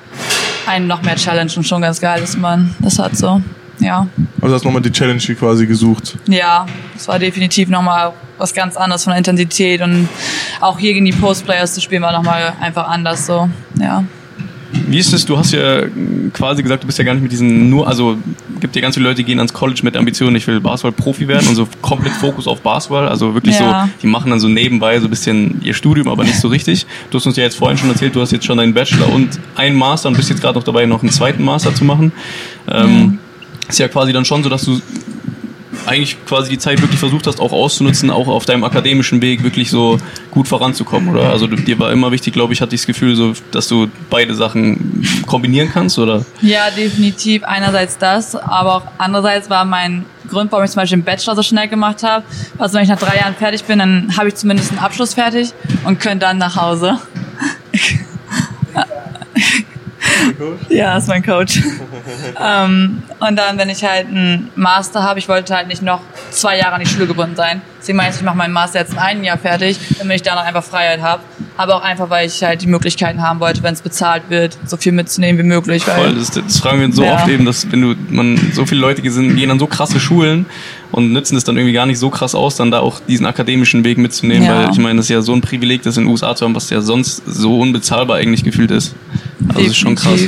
einen 0.65 0.87
noch 0.87 1.03
mehr 1.03 1.15
Challenge 1.15 1.51
und 1.55 1.63
schon 1.67 1.81
ganz 1.81 2.01
geil 2.01 2.23
ist, 2.23 2.37
man 2.37 2.73
das 2.79 2.97
hat 2.97 3.15
so. 3.15 3.41
Ja. 3.79 4.07
Also 4.41 4.55
hast 4.55 4.61
du 4.63 4.67
nochmal 4.67 4.81
die 4.81 4.91
Challenge 4.91 5.19
quasi 5.19 5.65
gesucht? 5.67 6.17
Ja, 6.27 6.65
das 6.93 7.07
war 7.07 7.19
definitiv 7.19 7.69
nochmal 7.69 8.13
was 8.37 8.53
ganz 8.53 8.77
anderes 8.77 9.03
von 9.03 9.11
der 9.11 9.17
Intensität 9.17 9.81
und 9.81 10.09
auch 10.61 10.77
hier 10.79 10.93
gegen 10.93 11.05
die 11.05 11.13
Postplayers 11.13 11.73
zu 11.73 11.81
spielen 11.81 12.01
war 12.01 12.11
nochmal 12.11 12.53
einfach 12.59 12.87
anders 12.87 13.25
so, 13.25 13.49
ja. 13.79 14.03
Wie 14.87 14.99
ist 14.99 15.13
es? 15.13 15.25
Du 15.25 15.37
hast 15.37 15.51
ja 15.53 15.83
quasi 16.33 16.61
gesagt, 16.61 16.83
du 16.83 16.87
bist 16.87 16.97
ja 16.99 17.05
gar 17.05 17.13
nicht 17.13 17.23
mit 17.23 17.31
diesen 17.31 17.69
nur, 17.69 17.87
also 17.87 18.17
gibt 18.59 18.75
ja 18.75 18.81
ganz 18.81 18.95
viele 18.95 19.07
Leute, 19.07 19.17
die 19.17 19.23
gehen 19.23 19.39
ans 19.39 19.53
College 19.53 19.81
mit 19.83 19.95
Ambitionen, 19.95 20.35
ich 20.35 20.45
will 20.47 20.59
Basketball-Profi 20.59 21.27
werden 21.27 21.47
und 21.47 21.55
so 21.55 21.67
komplett 21.81 22.13
Fokus 22.13 22.47
auf 22.47 22.61
Basketball. 22.61 23.07
Also 23.07 23.33
wirklich 23.33 23.57
ja. 23.57 23.85
so, 23.85 23.91
die 24.01 24.07
machen 24.07 24.31
dann 24.31 24.39
so 24.39 24.49
nebenbei 24.49 24.99
so 24.99 25.07
ein 25.07 25.09
bisschen 25.09 25.61
ihr 25.63 25.73
Studium, 25.73 26.09
aber 26.09 26.23
nicht 26.23 26.39
so 26.39 26.47
richtig. 26.47 26.85
Du 27.09 27.17
hast 27.17 27.25
uns 27.25 27.37
ja 27.37 27.43
jetzt 27.43 27.55
vorhin 27.55 27.77
schon 27.77 27.89
erzählt, 27.89 28.15
du 28.15 28.21
hast 28.21 28.31
jetzt 28.31 28.45
schon 28.45 28.59
einen 28.59 28.73
Bachelor 28.73 29.11
und 29.13 29.39
einen 29.55 29.75
Master 29.75 30.09
und 30.09 30.17
bist 30.17 30.29
jetzt 30.29 30.41
gerade 30.41 30.57
noch 30.57 30.65
dabei, 30.65 30.85
noch 30.85 31.01
einen 31.01 31.11
zweiten 31.11 31.43
Master 31.43 31.73
zu 31.73 31.85
machen. 31.85 32.11
Ähm, 32.67 33.19
ja. 33.19 33.24
Ist 33.67 33.79
ja 33.79 33.87
quasi 33.87 34.13
dann 34.13 34.25
schon 34.25 34.43
so, 34.43 34.49
dass 34.49 34.63
du 34.63 34.79
eigentlich 35.85 36.17
quasi 36.25 36.49
die 36.49 36.57
Zeit 36.57 36.81
wirklich 36.81 36.99
versucht 36.99 37.27
hast, 37.27 37.39
auch 37.39 37.51
auszunutzen, 37.51 38.09
auch 38.09 38.27
auf 38.27 38.45
deinem 38.45 38.63
akademischen 38.63 39.21
Weg 39.21 39.43
wirklich 39.43 39.69
so 39.69 39.97
gut 40.31 40.47
voranzukommen, 40.47 41.09
oder? 41.09 41.29
Also 41.29 41.47
dir 41.47 41.79
war 41.79 41.91
immer 41.91 42.11
wichtig, 42.11 42.33
glaube 42.33 42.53
ich, 42.53 42.61
hatte 42.61 42.75
ich 42.75 42.81
das 42.81 42.87
Gefühl, 42.87 43.15
so, 43.15 43.33
dass 43.51 43.67
du 43.67 43.87
beide 44.09 44.33
Sachen 44.33 45.05
kombinieren 45.27 45.69
kannst, 45.71 45.99
oder? 45.99 46.25
Ja, 46.41 46.71
definitiv. 46.71 47.43
Einerseits 47.43 47.97
das, 47.97 48.35
aber 48.35 48.75
auch 48.75 48.83
andererseits 48.97 49.49
war 49.49 49.65
mein 49.65 50.05
Grund, 50.29 50.51
warum 50.51 50.65
ich 50.65 50.71
zum 50.71 50.81
Beispiel 50.81 50.99
den 50.99 51.05
Bachelor 51.05 51.35
so 51.35 51.43
schnell 51.43 51.67
gemacht 51.67 52.01
habe, 52.03 52.25
also 52.57 52.75
wenn 52.75 52.83
ich 52.83 52.89
nach 52.89 52.99
drei 52.99 53.17
Jahren 53.17 53.35
fertig 53.35 53.63
bin, 53.65 53.79
dann 53.79 54.17
habe 54.17 54.29
ich 54.29 54.35
zumindest 54.35 54.71
einen 54.71 54.79
Abschluss 54.79 55.13
fertig 55.13 55.53
und 55.83 55.99
könnte 55.99 56.25
dann 56.25 56.37
nach 56.37 56.55
Hause. 56.55 56.99
ja, 58.73 58.85
ist 60.97 61.07
mein 61.07 61.23
Coach. 61.23 61.61
ähm, 62.43 63.03
und 63.19 63.35
dann, 63.35 63.57
wenn 63.57 63.69
ich 63.69 63.83
halt 63.83 64.07
einen 64.07 64.49
Master 64.55 65.03
habe, 65.03 65.19
ich 65.19 65.27
wollte 65.27 65.55
halt 65.55 65.67
nicht 65.67 65.81
noch 65.81 66.01
zwei 66.31 66.57
Jahre 66.57 66.73
an 66.73 66.81
die 66.81 66.87
Schule 66.87 67.07
gebunden 67.07 67.35
sein. 67.35 67.61
Deswegen 67.79 67.97
meine 67.97 68.09
ich, 68.09 68.15
ich 68.15 68.23
mache 68.23 68.37
meinen 68.37 68.53
Master 68.53 68.79
jetzt 68.79 68.93
in 68.93 68.97
einem 68.97 69.23
Jahr 69.23 69.37
fertig, 69.37 69.77
damit 69.99 70.15
ich 70.15 70.21
danach 70.23 70.43
einfach 70.43 70.63
Freiheit 70.63 71.01
habe. 71.01 71.21
Aber 71.55 71.75
auch 71.75 71.83
einfach, 71.83 72.09
weil 72.09 72.25
ich 72.25 72.43
halt 72.43 72.63
die 72.63 72.67
Möglichkeiten 72.67 73.21
haben 73.21 73.39
wollte, 73.39 73.61
wenn 73.61 73.75
es 73.75 73.81
bezahlt 73.81 74.23
wird, 74.29 74.57
so 74.65 74.75
viel 74.75 74.91
mitzunehmen 74.91 75.37
wie 75.37 75.47
möglich. 75.47 75.83
Voll, 75.83 76.15
das, 76.15 76.31
das 76.31 76.57
fragen 76.57 76.79
wir 76.79 76.85
uns 76.87 76.95
so 76.95 77.03
ja. 77.03 77.13
oft 77.13 77.27
eben, 77.27 77.45
dass 77.45 77.71
wenn 77.71 77.81
du, 77.81 77.95
man, 78.09 78.37
so 78.53 78.65
viele 78.65 78.81
Leute 78.81 79.07
sind, 79.11 79.35
gehen 79.35 79.51
an 79.51 79.59
so 79.59 79.67
krasse 79.67 79.99
Schulen 79.99 80.47
und 80.91 81.13
nützen 81.13 81.37
es 81.37 81.43
dann 81.43 81.57
irgendwie 81.57 81.73
gar 81.73 81.85
nicht 81.85 81.99
so 81.99 82.09
krass 82.09 82.33
aus, 82.33 82.55
dann 82.55 82.71
da 82.71 82.79
auch 82.79 82.99
diesen 83.07 83.25
akademischen 83.25 83.83
Weg 83.83 83.97
mitzunehmen, 83.97 84.43
ja. 84.43 84.63
weil 84.63 84.71
ich 84.71 84.79
meine, 84.79 84.97
das 84.97 85.05
ist 85.05 85.09
ja 85.09 85.21
so 85.21 85.33
ein 85.33 85.41
Privileg, 85.41 85.83
das 85.83 85.97
in 85.97 86.05
den 86.05 86.11
USA 86.11 86.35
zu 86.35 86.45
haben, 86.45 86.55
was 86.55 86.69
ja 86.71 86.81
sonst 86.81 87.21
so 87.27 87.59
unbezahlbar 87.59 88.17
eigentlich 88.17 88.43
gefühlt 88.43 88.71
ist. 88.71 88.95
Also 89.49 89.61
das 89.61 89.67
ist 89.69 89.77
schon 89.77 89.95
krass. 89.95 90.19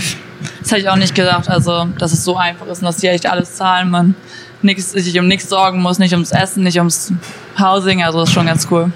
Das 0.62 0.72
hätte 0.72 0.82
ich 0.82 0.90
auch 0.90 0.96
nicht 0.96 1.16
gedacht, 1.16 1.50
also 1.50 1.88
dass 1.98 2.14
es 2.14 2.24
so 2.24 2.38
einfach 2.38 2.68
ist 2.68 2.80
und 2.80 2.86
dass 2.86 2.98
die 2.98 3.08
echt 3.08 3.26
alles 3.26 3.56
zahlen, 3.56 3.90
man 3.90 4.16
nix, 4.62 4.92
sich 4.92 5.20
um 5.20 5.28
nichts 5.28 5.50
sorgen 5.50 5.82
muss, 5.82 6.00
nicht 6.00 6.14
ums 6.14 6.32
Essen, 6.32 6.64
nicht 6.64 6.78
ums 6.78 7.14
Housing, 7.60 8.04
also 8.04 8.20
das 8.20 8.30
ist 8.30 8.36
schon 8.36 8.46
ganz 8.46 8.68
cool. 8.70 8.92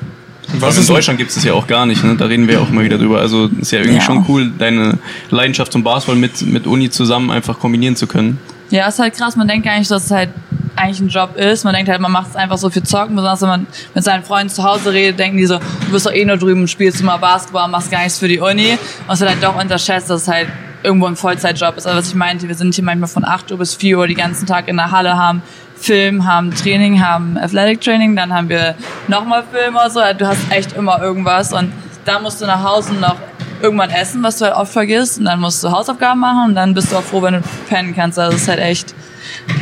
Was 0.54 0.78
in 0.78 0.86
Deutschland 0.86 1.18
gibt 1.18 1.30
es 1.30 1.36
das 1.36 1.46
ja 1.46 1.54
auch 1.54 1.66
gar 1.66 1.86
nicht, 1.86 2.04
ne? 2.04 2.16
da 2.16 2.26
reden 2.26 2.48
wir 2.48 2.56
ja 2.56 2.60
auch 2.60 2.70
immer 2.70 2.84
wieder 2.84 2.98
drüber. 2.98 3.20
Also 3.20 3.50
ist 3.60 3.72
ja 3.72 3.80
irgendwie 3.80 4.00
ja. 4.00 4.04
schon 4.04 4.26
cool, 4.28 4.52
deine 4.58 4.98
Leidenschaft 5.30 5.72
zum 5.72 5.84
Basketball 5.84 6.18
mit, 6.18 6.42
mit 6.42 6.68
Uni 6.68 6.90
zusammen 6.90 7.32
einfach 7.32 7.58
kombinieren 7.58 7.96
zu 7.96 8.06
können. 8.06 8.38
Ja, 8.70 8.88
ist 8.88 9.00
halt 9.00 9.16
krass, 9.16 9.36
man 9.36 9.48
denkt 9.48 9.68
eigentlich, 9.68 9.88
dass 9.88 10.06
es 10.06 10.12
halt 10.12 10.30
eigentlich 10.76 11.00
ein 11.00 11.10
Job 11.10 11.36
ist. 11.36 11.64
Man 11.64 11.74
denkt 11.74 11.90
halt, 11.90 12.02
man 12.02 12.12
macht 12.12 12.32
es 12.32 12.36
einfach 12.36 12.58
so 12.58 12.70
für 12.70 12.84
Zocken, 12.84 13.16
besonders 13.16 13.42
wenn 13.42 13.50
man 13.50 13.68
mit 13.94 14.04
seinen 14.04 14.24
Freunden 14.24 14.50
zu 14.50 14.64
Hause 14.64 14.94
redet, 14.94 15.20
denken 15.20 15.38
die 15.38 15.46
so, 15.46 15.58
du 15.58 15.92
bist 15.92 16.06
doch 16.06 16.14
eh 16.14 16.26
nur 16.26 16.38
drüben, 16.38 16.68
spielst 16.68 17.04
mal 17.04 17.18
Basketball, 17.18 17.68
machst 17.68 17.92
gar 17.92 18.04
nichts 18.04 18.18
für 18.18 18.28
die 18.28 18.40
Uni. 18.40 18.78
Und 19.08 19.14
es 19.14 19.20
wird 19.20 19.32
halt 19.32 19.44
doch 19.44 19.60
unterschätzt, 19.62 20.10
dass 20.10 20.24
es 20.24 20.28
halt 20.28 20.48
irgendwo 20.84 21.08
ein 21.08 21.16
Vollzeitjob 21.16 21.78
ist. 21.78 21.86
Also 21.86 22.00
was 22.00 22.08
ich 22.08 22.16
meinte, 22.16 22.48
wir 22.48 22.56
sind 22.56 22.74
hier 22.74 22.84
manchmal 22.84 23.10
von 23.10 23.26
8 23.26 23.52
Uhr 23.52 23.58
bis 23.58 23.76
4 23.76 23.98
Uhr 23.98 24.08
die 24.08 24.16
ganzen 24.16 24.48
Tag 24.48 24.68
in 24.68 24.78
der 24.78 24.92
Halle, 24.92 25.16
haben 25.16 25.42
Film, 25.76 26.26
haben 26.26 26.54
Training, 26.54 27.02
haben 27.02 27.38
Athletic 27.38 27.82
Training, 27.82 28.16
dann 28.16 28.34
haben 28.34 28.50
wir 28.50 28.76
nochmal 29.08 29.44
Film 29.52 29.76
oder 29.76 29.90
so. 29.90 30.00
Du 30.18 30.28
hast 30.28 30.40
echt 30.52 30.74
immer 30.74 31.02
irgendwas 31.02 31.54
und 31.54 31.72
da 32.06 32.20
musst 32.20 32.42
du 32.42 32.46
nach 32.46 32.64
Hause 32.64 32.94
noch 32.94 33.16
irgendwann 33.62 33.90
essen, 33.92 34.24
was 34.24 34.38
du 34.38 34.46
halt 34.46 34.56
oft 34.56 34.74
vergisst 34.74 35.20
und 35.20 35.26
dann 35.26 35.40
musst 35.40 35.64
du 35.64 35.72
Hausaufgaben 35.72 36.20
machen 36.20 36.50
und 36.50 36.56
dann 36.56 36.74
bist 36.74 36.92
du 36.92 36.98
auch 36.98 37.04
froh, 37.04 37.22
wenn 37.22 37.36
du 37.36 37.42
pennen 37.70 37.96
kannst. 37.96 38.18
Also 38.18 38.32
das 38.32 38.42
ist 38.42 38.48
halt 38.48 38.60
echt 38.60 38.96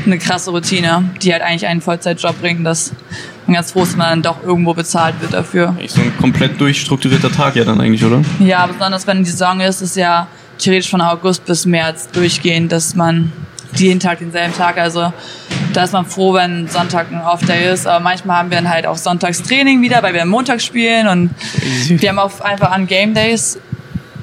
eine 0.05 0.17
krasse 0.17 0.51
Routine, 0.51 1.09
die 1.21 1.33
halt 1.33 1.41
eigentlich 1.41 1.67
einen 1.67 1.81
Vollzeitjob 1.81 2.39
bringt, 2.41 2.65
dass 2.65 2.91
man 3.45 3.55
ganz 3.55 3.71
froh 3.71 3.83
ist, 3.83 3.89
dass 3.89 3.97
man 3.97 4.09
dann 4.09 4.21
doch 4.21 4.43
irgendwo 4.43 4.73
bezahlt 4.73 5.19
wird 5.21 5.33
dafür. 5.33 5.75
Echt 5.79 5.95
so 5.95 6.01
ein 6.01 6.15
komplett 6.17 6.59
durchstrukturierter 6.59 7.31
Tag 7.31 7.55
ja 7.55 7.63
dann 7.63 7.79
eigentlich, 7.81 8.03
oder? 8.03 8.21
Ja, 8.39 8.65
besonders 8.67 9.07
wenn 9.07 9.23
die 9.23 9.29
Saison 9.29 9.59
ist, 9.59 9.81
ist 9.81 9.95
ja 9.95 10.27
theoretisch 10.57 10.89
von 10.89 11.01
August 11.01 11.45
bis 11.45 11.65
März 11.65 12.09
durchgehend, 12.11 12.71
dass 12.71 12.95
man 12.95 13.31
jeden 13.75 13.99
Tag 13.99 14.19
denselben 14.19 14.53
Tag, 14.53 14.77
also 14.77 15.13
da 15.73 15.83
ist 15.83 15.93
man 15.93 16.05
froh, 16.05 16.33
wenn 16.33 16.67
Sonntag 16.67 17.11
ein 17.11 17.21
Off-Day 17.21 17.71
ist. 17.71 17.85
Aber 17.87 17.99
manchmal 17.99 18.37
haben 18.37 18.49
wir 18.49 18.57
dann 18.57 18.69
halt 18.69 18.85
auch 18.85 18.97
Sonntagstraining 18.97 19.81
wieder, 19.81 20.01
weil 20.01 20.13
wir 20.13 20.25
Montag 20.25 20.61
spielen 20.61 21.07
und 21.07 21.29
wir 21.87 22.09
haben 22.09 22.19
auch 22.19 22.41
einfach 22.41 22.71
an 22.71 22.87
Game 22.87 23.13
Days 23.13 23.59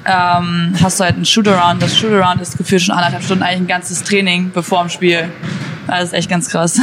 ähm, 0.07 0.73
hast 0.81 0.99
du 0.99 1.03
halt 1.03 1.17
ein 1.17 1.25
Shootaround. 1.25 1.81
Das 1.81 1.97
Shootaround 1.97 2.41
ist 2.41 2.57
gefühlt 2.57 2.81
schon 2.81 2.95
anderthalb 2.95 3.23
Stunden 3.23 3.43
eigentlich 3.43 3.61
ein 3.61 3.67
ganzes 3.67 4.03
Training 4.03 4.51
bevor 4.53 4.81
dem 4.81 4.89
Spiel. 4.89 5.29
Das 5.85 6.05
ist 6.05 6.13
echt 6.13 6.29
ganz 6.29 6.49
krass. 6.49 6.79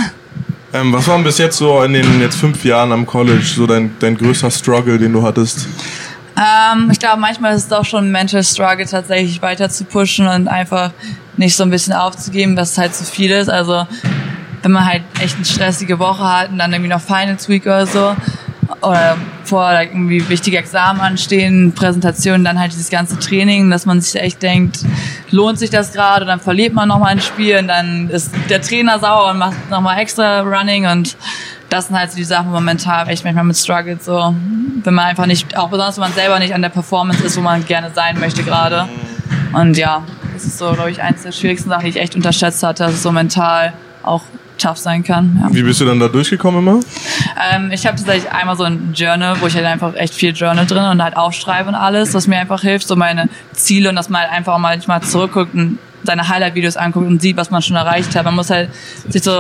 Ähm, 0.72 0.92
was 0.92 1.06
war 1.08 1.14
denn 1.14 1.24
bis 1.24 1.38
jetzt 1.38 1.56
so 1.56 1.82
in 1.82 1.92
den 1.94 2.20
jetzt 2.20 2.36
fünf 2.36 2.64
Jahren 2.64 2.92
am 2.92 3.06
College 3.06 3.44
so 3.44 3.66
dein, 3.66 3.96
dein 4.00 4.16
größter 4.16 4.50
Struggle, 4.50 4.98
den 4.98 5.12
du 5.12 5.22
hattest? 5.22 5.66
Ähm, 6.36 6.90
ich 6.90 6.98
glaube, 6.98 7.20
manchmal 7.20 7.54
ist 7.54 7.66
es 7.66 7.72
auch 7.72 7.84
schon 7.84 8.06
ein 8.06 8.12
Mental 8.12 8.42
Struggle, 8.42 8.84
tatsächlich 8.86 9.40
weiter 9.40 9.70
zu 9.70 9.84
pushen 9.84 10.26
und 10.26 10.48
einfach 10.48 10.90
nicht 11.36 11.56
so 11.56 11.62
ein 11.62 11.70
bisschen 11.70 11.94
aufzugeben, 11.94 12.56
was 12.56 12.76
halt 12.76 12.94
zu 12.94 13.04
viel 13.04 13.30
ist. 13.30 13.48
Also 13.48 13.86
wenn 14.62 14.72
man 14.72 14.84
halt 14.84 15.02
echt 15.20 15.36
eine 15.36 15.44
stressige 15.44 15.98
Woche 15.98 16.24
hat 16.24 16.50
und 16.50 16.58
dann 16.58 16.72
irgendwie 16.72 16.90
noch 16.90 17.00
Finals 17.00 17.48
Week 17.48 17.64
oder 17.66 17.86
so 17.86 18.16
oder 18.84 19.16
vor 19.44 19.70
irgendwie 19.72 20.28
wichtige 20.28 20.58
Examen 20.58 21.00
anstehen, 21.00 21.72
Präsentationen, 21.72 22.44
dann 22.44 22.58
halt 22.58 22.72
dieses 22.72 22.90
ganze 22.90 23.18
Training, 23.18 23.70
dass 23.70 23.86
man 23.86 24.00
sich 24.00 24.20
echt 24.20 24.42
denkt, 24.42 24.78
lohnt 25.30 25.58
sich 25.58 25.70
das 25.70 25.92
gerade? 25.92 26.24
Dann 26.24 26.40
verliert 26.40 26.74
man 26.74 26.88
nochmal 26.88 27.12
ein 27.12 27.20
Spiel 27.20 27.58
und 27.58 27.68
dann 27.68 28.08
ist 28.10 28.32
der 28.48 28.60
Trainer 28.60 28.98
sauer 28.98 29.30
und 29.30 29.38
macht 29.38 29.70
nochmal 29.70 29.98
extra 29.98 30.40
Running 30.40 30.86
und 30.86 31.16
das 31.70 31.88
sind 31.88 31.98
halt 31.98 32.10
so 32.10 32.16
die 32.16 32.24
Sachen, 32.24 32.48
wo 32.48 32.54
man 32.54 32.64
mental 32.64 33.08
echt 33.08 33.24
manchmal 33.24 33.44
mit 33.44 33.56
struggelt, 33.56 34.02
so. 34.02 34.34
Wenn 34.84 34.94
man 34.94 35.06
einfach 35.06 35.26
nicht, 35.26 35.56
auch 35.56 35.70
besonders 35.70 35.96
wenn 35.96 36.02
man 36.02 36.12
selber 36.12 36.38
nicht 36.38 36.54
an 36.54 36.62
der 36.62 36.68
Performance 36.68 37.24
ist, 37.24 37.36
wo 37.36 37.40
man 37.40 37.64
gerne 37.66 37.90
sein 37.94 38.20
möchte 38.20 38.42
gerade. 38.44 38.88
Und 39.52 39.76
ja, 39.76 40.02
das 40.34 40.44
ist 40.44 40.58
so, 40.58 40.72
glaube 40.72 40.90
ich, 40.90 41.02
eins 41.02 41.22
der 41.22 41.32
schwierigsten 41.32 41.70
Sachen, 41.70 41.84
die 41.84 41.90
ich 41.90 42.00
echt 42.00 42.14
unterschätzt 42.14 42.62
hatte, 42.62 42.84
dass 42.84 42.92
es 42.92 43.02
so 43.02 43.12
mental 43.12 43.72
auch 44.02 44.22
tough 44.58 44.78
sein 44.78 45.02
kann. 45.02 45.38
Ja. 45.40 45.54
Wie 45.54 45.62
bist 45.62 45.80
du 45.80 45.84
dann 45.84 46.00
da 46.00 46.08
durchgekommen 46.08 46.60
immer? 46.60 46.80
Ähm, 47.52 47.70
ich 47.72 47.86
habe 47.86 47.96
tatsächlich 47.96 48.30
einmal 48.32 48.56
so 48.56 48.64
ein 48.64 48.92
Journal, 48.94 49.36
wo 49.40 49.46
ich 49.46 49.54
halt 49.54 49.66
einfach 49.66 49.94
echt 49.94 50.14
viel 50.14 50.32
Journal 50.32 50.66
drin 50.66 50.84
und 50.84 51.02
halt 51.02 51.16
aufschreibe 51.16 51.68
und 51.68 51.74
alles, 51.74 52.14
was 52.14 52.26
mir 52.26 52.38
einfach 52.38 52.62
hilft, 52.62 52.86
so 52.86 52.96
meine 52.96 53.28
Ziele 53.52 53.88
und 53.88 53.96
dass 53.96 54.08
man 54.08 54.22
halt 54.22 54.32
einfach 54.32 54.58
manchmal 54.58 55.02
zurückguckt 55.02 55.54
und 55.54 55.78
seine 56.04 56.28
Highlight-Videos 56.28 56.76
anguckt 56.76 57.06
und 57.06 57.20
sieht, 57.20 57.36
was 57.36 57.50
man 57.50 57.62
schon 57.62 57.76
erreicht 57.76 58.14
hat. 58.14 58.24
Man 58.24 58.34
muss 58.34 58.50
halt 58.50 58.70
sich 59.08 59.22
so 59.22 59.32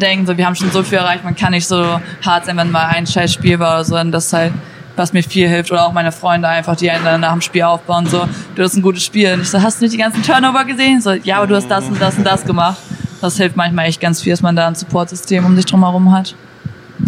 denken, 0.00 0.26
so 0.26 0.36
wir 0.36 0.46
haben 0.46 0.54
schon 0.54 0.70
so 0.70 0.82
viel 0.82 0.98
erreicht, 0.98 1.24
man 1.24 1.36
kann 1.36 1.52
nicht 1.52 1.66
so 1.66 2.00
hart 2.24 2.46
sein, 2.46 2.56
wenn 2.56 2.70
mal 2.70 2.86
ein 2.86 3.06
scheiß 3.06 3.32
Spiel 3.32 3.58
war 3.58 3.74
oder 3.74 3.84
so. 3.84 3.96
Und 3.96 4.12
das 4.12 4.32
halt, 4.32 4.52
was 4.96 5.12
mir 5.12 5.22
viel 5.22 5.48
hilft. 5.48 5.70
Oder 5.70 5.86
auch 5.86 5.92
meine 5.92 6.12
Freunde 6.12 6.48
einfach, 6.48 6.76
die 6.76 6.90
einen 6.90 7.04
dann 7.04 7.20
nach 7.20 7.32
dem 7.32 7.40
Spiel 7.40 7.62
aufbauen, 7.62 8.06
so, 8.06 8.26
du 8.54 8.62
hast 8.62 8.76
ein 8.76 8.82
gutes 8.82 9.04
Spiel. 9.04 9.32
Und 9.34 9.42
ich 9.42 9.50
so, 9.50 9.60
hast 9.60 9.80
du 9.80 9.84
nicht 9.84 9.94
die 9.94 9.98
ganzen 9.98 10.22
Turnover 10.22 10.64
gesehen? 10.64 11.00
So, 11.00 11.12
ja, 11.12 11.36
aber 11.38 11.46
du 11.46 11.56
hast 11.56 11.68
das 11.68 11.84
und 11.84 12.00
das 12.00 12.16
und 12.16 12.24
das 12.24 12.44
gemacht. 12.44 12.78
Das 13.24 13.38
hilft 13.38 13.56
manchmal 13.56 13.86
echt 13.86 14.02
ganz 14.02 14.20
viel, 14.20 14.34
dass 14.34 14.42
man 14.42 14.54
da 14.54 14.68
ein 14.68 14.74
Supportsystem 14.74 15.46
um 15.46 15.56
sich 15.56 15.64
drum 15.64 15.82
herum 15.82 16.12
hat. 16.12 16.34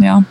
Ja. 0.01 0.25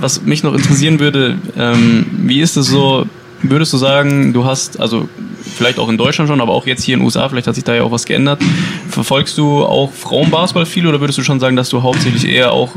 Was 0.00 0.22
mich 0.22 0.42
noch 0.42 0.54
interessieren 0.54 1.00
würde, 1.00 1.36
ähm, 1.54 2.06
wie 2.22 2.40
ist 2.40 2.56
es 2.56 2.68
so, 2.68 3.04
würdest 3.42 3.74
du 3.74 3.76
sagen, 3.76 4.32
du 4.32 4.46
hast, 4.46 4.80
also 4.80 5.06
vielleicht 5.44 5.78
auch 5.78 5.90
in 5.90 5.98
Deutschland 5.98 6.30
schon, 6.30 6.40
aber 6.40 6.54
auch 6.54 6.66
jetzt 6.66 6.82
hier 6.82 6.94
in 6.94 7.00
den 7.00 7.04
USA, 7.04 7.28
vielleicht 7.28 7.46
hat 7.46 7.56
sich 7.56 7.64
da 7.64 7.74
ja 7.74 7.82
auch 7.82 7.90
was 7.90 8.06
geändert. 8.06 8.40
Verfolgst 8.88 9.36
du 9.36 9.62
auch 9.62 9.92
Frauenbasketball 9.92 10.64
viel 10.64 10.86
oder 10.86 10.98
würdest 10.98 11.18
du 11.18 11.22
schon 11.22 11.40
sagen, 11.40 11.56
dass 11.56 11.68
du 11.68 11.82
hauptsächlich 11.82 12.26
eher 12.26 12.52
auch 12.52 12.70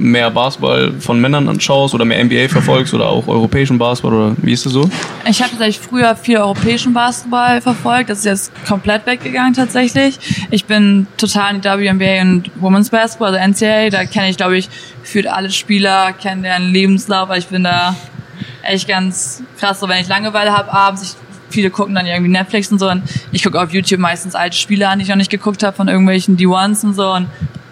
mehr 0.00 0.30
Basketball 0.30 0.92
von 0.98 1.20
Männern 1.20 1.48
anschaust 1.48 1.94
oder 1.94 2.04
mehr 2.04 2.24
NBA 2.24 2.48
verfolgst 2.48 2.94
oder 2.94 3.08
auch 3.08 3.28
europäischen 3.28 3.78
Basketball 3.78 4.14
oder 4.14 4.36
wie 4.38 4.52
ist 4.52 4.64
das 4.64 4.72
so? 4.72 4.88
Ich 5.28 5.40
habe 5.40 5.50
tatsächlich 5.50 5.78
früher 5.78 6.16
viel 6.16 6.38
europäischen 6.38 6.92
Basketball 6.94 7.60
verfolgt. 7.60 8.10
Das 8.10 8.18
ist 8.18 8.24
jetzt 8.24 8.52
komplett 8.66 9.06
weggegangen 9.06 9.54
tatsächlich. 9.54 10.18
Ich 10.50 10.64
bin 10.64 11.06
total 11.16 11.54
in 11.54 11.60
die 11.60 11.68
WNBA 11.68 12.22
und 12.22 12.50
Women's 12.56 12.90
Basketball, 12.90 13.36
also 13.36 13.64
NCAA. 13.64 13.90
Da 13.90 14.04
kenne 14.06 14.30
ich, 14.30 14.36
glaube 14.36 14.56
ich, 14.56 14.68
für 15.02 15.30
alle 15.32 15.50
Spieler, 15.50 16.12
kenne 16.14 16.42
deren 16.42 16.72
Lebenslauf. 16.72 17.28
Ich 17.36 17.46
bin 17.46 17.64
da 17.64 17.94
echt 18.62 18.88
ganz 18.88 19.42
krass, 19.58 19.80
so 19.80 19.88
wenn 19.88 20.00
ich 20.00 20.08
Langeweile 20.08 20.56
habe 20.56 20.72
abends. 20.72 21.02
Ich 21.02 21.30
viele 21.50 21.70
gucken 21.70 21.94
dann 21.94 22.06
irgendwie 22.06 22.30
Netflix 22.30 22.70
und 22.70 22.78
so 22.78 22.88
und 22.88 23.02
ich 23.32 23.42
gucke 23.42 23.60
auf 23.60 23.72
YouTube 23.72 23.98
meistens 23.98 24.34
alte 24.34 24.56
Spiele 24.56 24.88
an, 24.88 24.98
die 24.98 25.02
ich 25.02 25.08
noch 25.08 25.16
nicht 25.16 25.30
geguckt 25.30 25.62
habe 25.62 25.76
von 25.76 25.88
irgendwelchen 25.88 26.36
D1s 26.36 26.84
und 26.84 26.94
so 26.94 27.12
und 27.12 27.26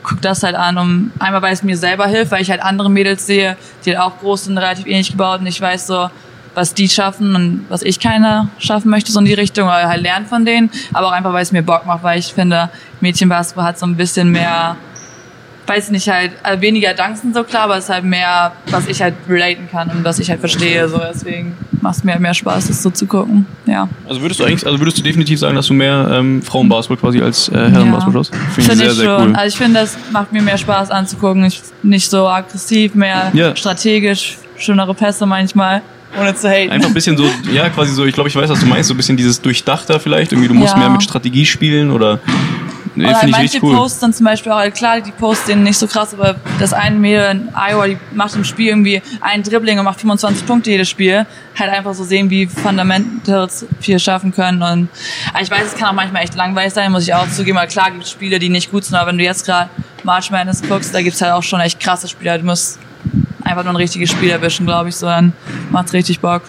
guck 0.09 0.23
das 0.23 0.43
halt 0.43 0.55
an, 0.55 0.79
um 0.79 1.13
einmal 1.19 1.43
weil 1.43 1.53
es 1.53 1.63
mir 1.63 1.77
selber 1.77 2.07
hilft, 2.07 2.31
weil 2.31 2.43
ich 2.43 2.51
halt 2.51 2.63
andere 2.63 2.91
Mädels 2.91 3.27
sehe, 3.27 3.57
die 3.85 3.91
halt 3.91 4.01
auch 4.01 4.19
groß 4.19 4.45
sind, 4.45 4.59
relativ 4.59 4.87
ähnlich 4.87 5.11
gebaut 5.11 5.41
und 5.41 5.47
ich 5.47 5.61
weiß 5.61 5.87
so, 5.87 6.11
was 6.55 6.75
die 6.75 6.89
schaffen 6.89 7.37
und 7.37 7.67
was 7.69 7.83
ich 7.83 8.01
keiner 8.01 8.49
schaffen 8.59 8.91
möchte, 8.91 9.13
so 9.13 9.21
in 9.21 9.27
die 9.27 9.35
Richtung, 9.35 9.69
oder 9.69 9.89
halt 9.89 10.03
lernen 10.03 10.27
von 10.27 10.45
denen, 10.45 10.71
aber 10.93 11.09
auch 11.09 11.13
einfach, 11.13 11.33
weil 11.33 11.43
es 11.43 11.53
mir 11.53 11.63
Bock 11.63 11.87
macht, 11.87 12.03
weil 12.03 12.19
ich 12.19 12.33
finde, 12.33 12.71
Mädchenbasketball 13.01 13.65
hat 13.65 13.79
so 13.79 13.87
ein 13.87 13.97
bisschen 13.97 14.31
mehr 14.31 14.77
weiß 15.69 15.91
nicht, 15.91 16.09
halt 16.09 16.33
also 16.43 16.63
weniger 16.63 16.95
Danksen 16.95 17.35
so 17.35 17.45
klar, 17.45 17.65
aber 17.65 17.77
es 17.77 17.85
ist 17.85 17.91
halt 17.91 18.05
mehr, 18.05 18.53
was 18.71 18.87
ich 18.87 19.03
halt 19.03 19.15
relaten 19.29 19.69
kann 19.71 19.91
und 19.91 20.03
was 20.03 20.19
ich 20.19 20.31
halt 20.31 20.41
verstehe. 20.41 20.89
So 20.89 20.99
deswegen 20.99 21.57
macht 21.81 22.05
mir 22.05 22.19
mehr 22.19 22.35
Spaß, 22.35 22.69
das 22.69 22.83
so 22.83 22.91
zu 22.91 23.07
gucken. 23.07 23.47
Ja. 23.67 23.89
Also 24.09 24.21
würdest 24.21 24.41
du 24.41 24.45
eigentlich, 24.45 24.67
also 24.67 24.79
würdest 24.79 24.99
du 24.99 25.03
definitiv 25.03 25.39
sagen, 25.39 25.57
dass 25.57 25.67
du 25.67 25.75
mehr 25.75 26.09
ähm, 26.13 26.43
Frauenbasketball 26.43 26.99
quasi 26.99 27.23
als 27.23 27.49
äh, 27.49 27.53
Herrenbasketball 27.55 28.07
ja. 28.07 28.13
schaust? 28.13 28.35
Finde 28.55 28.71
find 28.71 28.83
ich, 28.83 28.91
sehr, 28.91 29.05
schon. 29.05 29.29
Cool. 29.29 29.37
Also 29.37 29.49
ich 29.49 29.57
finde, 29.57 29.81
das 29.81 29.99
macht 30.13 30.33
mir 30.33 30.43
mehr 30.43 30.59
Spaß 30.59 30.91
anzugucken. 30.91 31.45
Ich, 31.45 31.61
nicht 31.83 32.09
so 32.09 32.29
aggressiv, 32.29 32.95
mehr 32.95 33.31
yeah. 33.35 33.57
strategisch, 33.57 34.39
schönere 34.57 34.95
Pässe 34.95 35.27
manchmal 35.27 35.83
ohne 36.19 36.35
zu 36.35 36.49
haten. 36.49 36.71
Einfach 36.71 36.89
ein 36.89 36.95
bisschen 36.95 37.17
so, 37.17 37.29
ja, 37.53 37.69
quasi 37.69 37.93
so, 37.93 38.05
ich 38.05 38.15
glaube, 38.15 38.29
ich 38.29 38.37
weiß, 38.37 38.49
was 38.49 38.61
du 38.61 38.67
meinst, 38.67 38.89
so 38.89 38.95
ein 38.95 38.97
bisschen 38.97 39.17
dieses 39.17 39.41
Durchdachter 39.41 40.01
vielleicht, 40.01 40.33
irgendwie 40.33 40.49
du 40.49 40.55
musst 40.55 40.73
ja. 40.73 40.79
mehr 40.79 40.91
mit 40.91 41.03
Strategie 41.03 41.45
spielen 41.45 41.91
oder 41.91 42.21
Nee, 42.99 43.07
Oder 43.07 43.23
halt 43.23 43.31
manche 43.31 43.63
cool. 43.63 43.77
Posts 43.77 44.01
dann 44.01 44.13
zum 44.13 44.27
Beispiel 44.27 44.51
auch, 44.51 44.61
klar, 44.73 45.01
die 45.01 45.13
posten 45.13 45.63
nicht 45.63 45.79
so 45.79 45.87
krass, 45.87 46.13
aber 46.15 46.35
das 46.59 46.73
eine 46.73 46.97
Mädel 46.97 47.31
in 47.31 47.49
Iowa, 47.55 47.87
die 47.87 47.97
macht 48.13 48.35
im 48.35 48.43
Spiel 48.43 48.69
irgendwie 48.69 49.01
ein 49.21 49.45
Dribbling 49.45 49.79
und 49.79 49.85
macht 49.85 50.01
25 50.01 50.45
Punkte 50.45 50.71
jedes 50.71 50.89
Spiel. 50.89 51.25
Halt 51.57 51.71
einfach 51.71 51.95
so 51.95 52.03
sehen, 52.03 52.29
wie 52.29 52.47
Fundamentals 52.47 53.67
viel 53.81 54.01
schaffen 54.01 54.33
können. 54.33 54.63
Und 54.63 54.89
ich 55.41 55.49
weiß, 55.49 55.65
es 55.65 55.75
kann 55.77 55.91
auch 55.91 55.93
manchmal 55.93 56.25
echt 56.25 56.35
langweilig 56.35 56.73
sein, 56.73 56.91
muss 56.91 57.05
ich 57.05 57.15
auch 57.15 57.29
zugeben. 57.31 57.57
Aber 57.57 57.69
klar 57.69 57.93
gibt 57.93 58.03
es 58.03 58.11
Spiele, 58.11 58.41
die 58.41 58.49
nicht 58.49 58.73
gut 58.73 58.85
sind, 58.85 58.97
aber 58.97 59.11
wenn 59.11 59.19
du 59.19 59.25
jetzt 59.25 59.47
gerade 59.47 59.71
March 60.03 60.33
Madness 60.33 60.61
guckst, 60.69 60.93
da 60.93 61.01
gibt's 61.01 61.23
halt 61.23 61.33
auch 61.33 61.43
schon 61.45 61.61
echt 61.61 61.79
krasse 61.79 62.09
Spieler. 62.09 62.37
Du 62.37 62.47
musst 62.47 62.81
einfach 63.45 63.63
nur 63.63 63.75
ein 63.75 63.77
richtiges 63.77 64.11
Spiel 64.11 64.31
erwischen, 64.31 64.67
glaube 64.67 64.89
ich, 64.89 64.97
so 64.97 65.07
dann 65.07 65.33
macht's 65.71 65.93
richtig 65.93 66.19
Bock. 66.19 66.43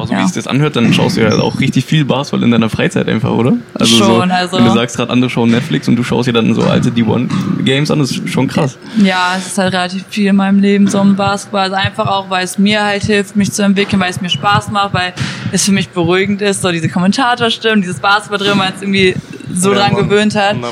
Aber 0.00 0.06
so 0.08 0.14
ja. 0.14 0.20
wie 0.20 0.24
es 0.24 0.32
das 0.32 0.46
anhört, 0.46 0.76
dann 0.76 0.92
schaust 0.94 1.16
du 1.16 1.20
ja 1.20 1.30
auch 1.38 1.60
richtig 1.60 1.84
viel 1.84 2.06
Basketball 2.06 2.42
in 2.42 2.50
deiner 2.50 2.70
Freizeit 2.70 3.06
einfach, 3.06 3.30
oder? 3.30 3.54
Also 3.74 3.96
schon, 3.96 4.06
so, 4.06 4.34
also. 4.34 4.56
Wenn 4.56 4.64
du 4.64 4.72
sagst 4.72 4.96
gerade, 4.96 5.12
andere 5.12 5.30
schauen 5.30 5.50
Netflix 5.50 5.88
und 5.88 5.96
du 5.96 6.02
schaust 6.02 6.28
dir 6.28 6.32
dann 6.32 6.54
so 6.54 6.62
alte 6.62 6.90
D1-Games 6.90 7.90
an, 7.90 7.98
das 7.98 8.12
ist 8.12 8.28
schon 8.30 8.48
krass. 8.48 8.78
Ja, 9.02 9.34
es 9.36 9.48
ist 9.48 9.58
halt 9.58 9.74
relativ 9.74 10.04
viel 10.08 10.28
in 10.28 10.36
meinem 10.36 10.58
Leben 10.58 10.88
so 10.88 11.00
ein 11.00 11.16
Basketball. 11.16 11.64
Also 11.64 11.76
einfach 11.76 12.06
auch, 12.06 12.30
weil 12.30 12.44
es 12.44 12.58
mir 12.58 12.82
halt 12.82 13.04
hilft, 13.04 13.36
mich 13.36 13.52
zu 13.52 13.62
entwickeln, 13.62 14.00
weil 14.00 14.10
es 14.10 14.20
mir 14.20 14.30
Spaß 14.30 14.70
macht, 14.70 14.94
weil 14.94 15.12
es 15.52 15.64
für 15.64 15.72
mich 15.72 15.90
beruhigend 15.90 16.40
ist, 16.40 16.62
so 16.62 16.72
diese 16.72 16.88
Kommentatorstimmen, 16.88 17.82
dieses 17.82 18.00
Basketball 18.00 18.38
drin, 18.38 18.56
man 18.56 18.72
es 18.74 18.80
irgendwie 18.82 19.14
so 19.52 19.72
ja, 19.72 19.80
dran 19.80 19.92
Mann, 19.92 20.08
gewöhnt 20.08 20.34
hat. 20.34 20.56
100%. 20.56 20.62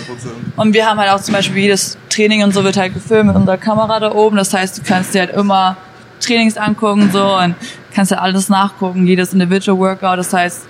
Und 0.57 0.73
wir 0.73 0.87
haben 0.87 0.99
halt 0.99 1.11
auch 1.11 1.21
zum 1.21 1.35
Beispiel 1.35 1.63
jedes 1.63 1.99
Training 2.09 2.43
und 2.45 2.55
so 2.55 2.65
wird 2.65 2.77
halt 2.77 2.95
gefilmt 2.95 3.27
mit 3.27 3.37
unserer 3.37 3.59
Kamera 3.59 4.01
da 4.01 4.13
oben. 4.13 4.37
Das 4.37 4.55
heißt, 4.55 4.79
du 4.79 4.83
kannst 4.83 5.15
dir 5.15 5.21
halt 5.21 5.35
immer 5.35 5.77
Trainings 6.21 6.57
angucken 6.57 7.11
so 7.13 7.37
und 7.37 7.55
kannst 7.95 8.11
ja 8.11 8.19
alles 8.19 8.49
nachgucken, 8.49 9.07
jedes 9.07 9.33
Individual 9.33 9.79
Workout. 9.79 10.19
Das 10.19 10.33
heißt, 10.33 10.67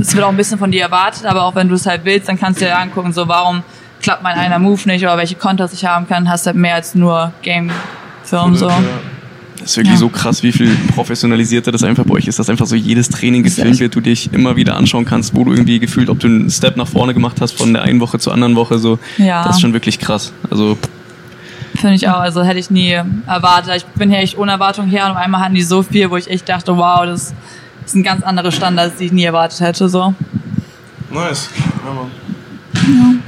es 0.00 0.14
wird 0.14 0.24
auch 0.24 0.30
ein 0.30 0.36
bisschen 0.36 0.58
von 0.58 0.70
dir 0.70 0.82
erwartet, 0.82 1.26
aber 1.26 1.44
auch 1.44 1.54
wenn 1.54 1.68
du 1.68 1.74
es 1.74 1.86
halt 1.86 2.04
willst, 2.04 2.28
dann 2.28 2.38
kannst 2.38 2.60
du 2.60 2.64
dir 2.64 2.78
angucken, 2.78 3.12
so 3.12 3.26
warum 3.26 3.62
klappt 4.02 4.22
mein 4.22 4.36
einer 4.36 4.58
Move 4.58 4.80
nicht 4.86 5.02
oder 5.02 5.16
welche 5.16 5.34
Konters 5.34 5.72
ich 5.72 5.84
haben 5.84 6.08
kann, 6.08 6.28
hast 6.28 6.46
halt 6.46 6.56
mehr 6.56 6.74
als 6.74 6.94
nur 6.94 7.32
Game-Film 7.42 8.56
so. 8.56 8.70
Das 9.60 9.72
ist 9.72 9.76
wirklich 9.76 9.94
ja. 9.94 9.98
so 9.98 10.08
krass, 10.08 10.42
wie 10.42 10.52
viel 10.52 10.74
professionalisierter 10.94 11.70
das 11.70 11.82
einfach 11.82 12.04
bei 12.04 12.14
euch 12.14 12.26
ist, 12.26 12.38
dass 12.38 12.48
einfach 12.48 12.66
so 12.66 12.76
jedes 12.76 13.10
Training 13.10 13.42
gefilmt 13.42 13.78
wird, 13.78 13.94
du 13.94 14.00
dich 14.00 14.32
immer 14.32 14.56
wieder 14.56 14.76
anschauen 14.76 15.04
kannst, 15.04 15.36
wo 15.36 15.44
du 15.44 15.52
irgendwie 15.52 15.78
gefühlt, 15.78 16.08
ob 16.08 16.18
du 16.18 16.28
einen 16.28 16.50
Step 16.50 16.78
nach 16.78 16.88
vorne 16.88 17.12
gemacht 17.12 17.42
hast 17.42 17.52
von 17.52 17.74
der 17.74 17.82
einen 17.82 18.00
Woche 18.00 18.18
zur 18.18 18.32
anderen 18.32 18.56
Woche, 18.56 18.78
so. 18.78 18.98
Ja. 19.18 19.44
Das 19.44 19.56
ist 19.56 19.60
schon 19.60 19.74
wirklich 19.74 19.98
krass. 19.98 20.32
Also, 20.50 20.78
Finde 21.80 21.96
ich 21.96 22.08
auch. 22.08 22.20
Also 22.20 22.42
hätte 22.42 22.58
ich 22.58 22.70
nie 22.70 22.92
erwartet. 23.26 23.74
Ich 23.76 23.86
bin 23.86 24.10
hier 24.10 24.18
echt 24.18 24.36
ohne 24.36 24.52
Erwartung 24.52 24.86
her 24.86 25.06
und 25.06 25.12
auf 25.12 25.16
einmal 25.16 25.40
hatten 25.40 25.54
die 25.54 25.62
so 25.62 25.82
viel, 25.82 26.10
wo 26.10 26.16
ich 26.16 26.28
echt 26.30 26.48
dachte, 26.48 26.76
wow, 26.76 27.06
das 27.06 27.32
ist 27.86 27.94
ein 27.94 28.02
ganz 28.02 28.22
anderer 28.22 28.52
Standard, 28.52 28.92
die 29.00 29.06
ich 29.06 29.12
nie 29.12 29.24
erwartet 29.24 29.60
hätte. 29.60 29.88
So. 29.88 30.14
Nice. 31.10 31.48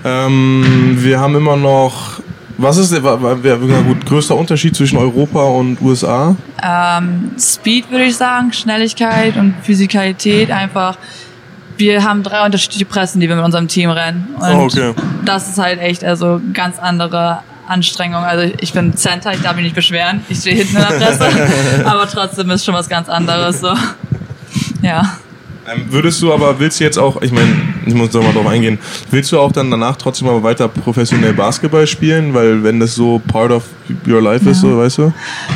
Ja. 0.05 0.27
Ähm, 0.27 0.97
wir 0.99 1.19
haben 1.19 1.35
immer 1.37 1.57
noch. 1.57 2.21
Was 2.59 2.77
ist 2.77 2.93
der 2.93 3.01
gut, 3.01 4.07
größter 4.07 4.37
Unterschied 4.37 4.77
zwischen 4.77 4.99
Europa 4.99 5.43
und 5.43 5.81
USA? 5.81 6.37
Ähm, 6.63 7.33
Speed 7.37 7.91
würde 7.91 8.05
ich 8.05 8.17
sagen, 8.17 8.53
Schnelligkeit 8.53 9.37
und 9.37 9.55
Physikalität 9.63 10.51
einfach. 10.51 10.97
Wir 11.79 12.05
haben 12.05 12.23
drei 12.23 12.45
unterschiedliche 12.45 12.85
Pressen, 12.85 13.21
die 13.21 13.29
wir 13.29 13.35
mit 13.35 13.45
unserem 13.45 13.67
Team 13.67 13.91
rennen. 13.91 14.29
Und 14.39 14.55
oh, 14.55 14.65
okay. 14.65 14.95
das 15.25 15.49
ist 15.49 15.59
halt 15.59 15.81
echt 15.81 16.05
also 16.05 16.41
ganz 16.53 16.79
andere 16.79 17.41
Anstrengung. 17.67 18.25
Also 18.25 18.53
ich 18.61 18.73
bin 18.73 18.97
Center, 18.97 19.33
ich 19.33 19.41
darf 19.41 19.55
mich 19.55 19.65
nicht 19.65 19.75
beschweren. 19.75 20.25
Ich 20.29 20.39
stehe 20.39 20.57
hinten 20.57 20.77
in 20.77 20.83
der 20.83 20.99
Presse, 20.99 21.85
aber 21.85 22.09
trotzdem 22.09 22.51
ist 22.51 22.65
schon 22.65 22.75
was 22.75 22.89
ganz 22.89 23.09
anderes. 23.09 23.61
So. 23.61 23.75
Ja. 24.83 25.17
Ähm, 25.71 25.87
würdest 25.91 26.21
du 26.21 26.33
aber, 26.33 26.59
willst 26.59 26.81
du 26.81 26.85
jetzt 26.85 26.99
auch, 26.99 27.23
ich 27.23 27.31
meine, 27.31 27.51
ich 27.87 27.95
muss 27.95 28.11
da 28.11 28.21
mal 28.21 28.33
drauf 28.33 28.47
eingehen, 28.47 28.81
willst 29.11 29.31
du 29.31 29.39
auch 29.39 29.53
dann 29.53 29.71
danach 29.71 29.97
trotzdem 29.97 30.29
aber 30.29 30.43
weiter 30.43 30.67
professionell 30.67 31.33
Basketball 31.35 31.87
spielen? 31.87 32.35
Weil 32.35 32.65
wenn 32.65 32.81
das 32.81 32.97
so 32.97 33.21
part 33.29 33.53
of 33.53 33.65
your 34.07 34.21
life 34.21 34.45
ja. 34.45 34.51
ist, 34.51 34.61
so, 34.61 34.77
weißt 34.77 34.99
du? 34.99 35.13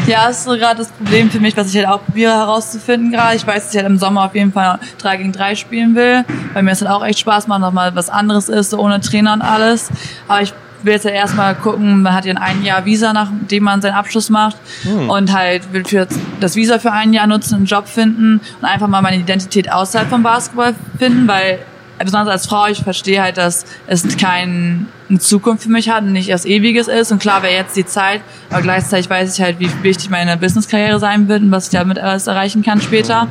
Ja, 0.07 0.29
ist 0.29 0.45
so 0.45 0.53
gerade 0.53 0.79
das 0.79 0.93
Problem 0.93 1.29
für 1.29 1.41
mich, 1.41 1.57
was 1.57 1.71
ich 1.71 1.77
halt 1.77 1.89
auch 1.89 2.05
probiere 2.05 2.33
herauszufinden 2.33 3.11
gerade. 3.11 3.37
Ich 3.37 3.47
weiß, 3.47 3.65
dass 3.65 3.75
ich 3.75 3.79
halt 3.79 3.91
im 3.91 3.99
Sommer 3.99 4.27
auf 4.27 4.35
jeden 4.35 4.53
Fall 4.53 4.79
3 4.99 5.17
gegen 5.17 5.33
3 5.33 5.57
spielen 5.57 5.97
will, 5.97 6.25
weil 6.53 6.63
mir 6.63 6.71
das 6.71 6.83
halt 6.83 6.91
auch 6.91 7.05
echt 7.05 7.19
Spaß 7.19 7.49
macht, 7.49 7.61
nochmal 7.61 7.95
was 7.97 8.09
anderes 8.09 8.49
ist, 8.49 8.71
so 8.71 8.79
ohne 8.79 9.01
Trainer 9.01 9.33
und 9.33 9.43
alles. 9.43 9.89
Aber 10.29 10.43
ich 10.43 10.53
will 10.83 10.93
jetzt 10.93 11.05
ja 11.05 11.11
erstmal 11.11 11.55
gucken, 11.55 12.03
man 12.03 12.15
hat 12.15 12.25
ja 12.25 12.35
ein 12.35 12.63
Jahr 12.63 12.85
Visa, 12.85 13.13
nachdem 13.13 13.65
man 13.65 13.83
seinen 13.83 13.95
Abschluss 13.95 14.31
macht 14.31 14.57
hm. 14.83 15.11
und 15.11 15.33
halt 15.33 15.73
will 15.73 15.85
für 15.85 16.07
das 16.41 16.57
Visa 16.57 16.79
für 16.79 16.93
ein 16.93 17.13
Jahr 17.13 17.27
nutzen, 17.27 17.55
einen 17.57 17.67
Job 17.67 17.89
finden 17.89 18.41
und 18.61 18.65
einfach 18.65 18.89
mal 18.89 19.03
meine 19.03 19.17
Identität 19.17 19.71
außerhalb 19.71 20.09
vom 20.09 20.23
Basketball 20.23 20.75
finden, 20.99 21.27
weil 21.27 21.59
besonders 21.99 22.29
als 22.29 22.47
Frau, 22.47 22.67
ich 22.67 22.83
verstehe 22.83 23.23
halt, 23.23 23.39
dass 23.39 23.65
es 23.87 24.17
keine 24.17 24.87
Zukunft 25.19 25.63
für 25.63 25.71
mich 25.71 25.89
hat 25.89 26.03
und 26.03 26.13
nicht 26.13 26.29
erst 26.29 26.47
Ewiges 26.47 26.89
ist. 26.89 27.13
Und 27.13 27.21
klar 27.21 27.43
wäre 27.43 27.55
jetzt 27.55 27.77
die 27.77 27.87
Zeit, 27.87 28.21
aber 28.51 28.63
gleichzeitig 28.63 29.09
weiß 29.09 29.37
ich 29.37 29.43
halt, 29.43 29.59
wie 29.61 29.71
wichtig 29.83 30.11
meine 30.11 30.37
Business-Karriere 30.37 30.99
sein 30.99 31.29
wird 31.29 31.43
und 31.43 31.51
was 31.51 31.67
ich 31.67 31.71
damit 31.71 31.99
alles 31.99 32.27
erreichen 32.27 32.63
kann 32.63 32.81
später. 32.81 33.29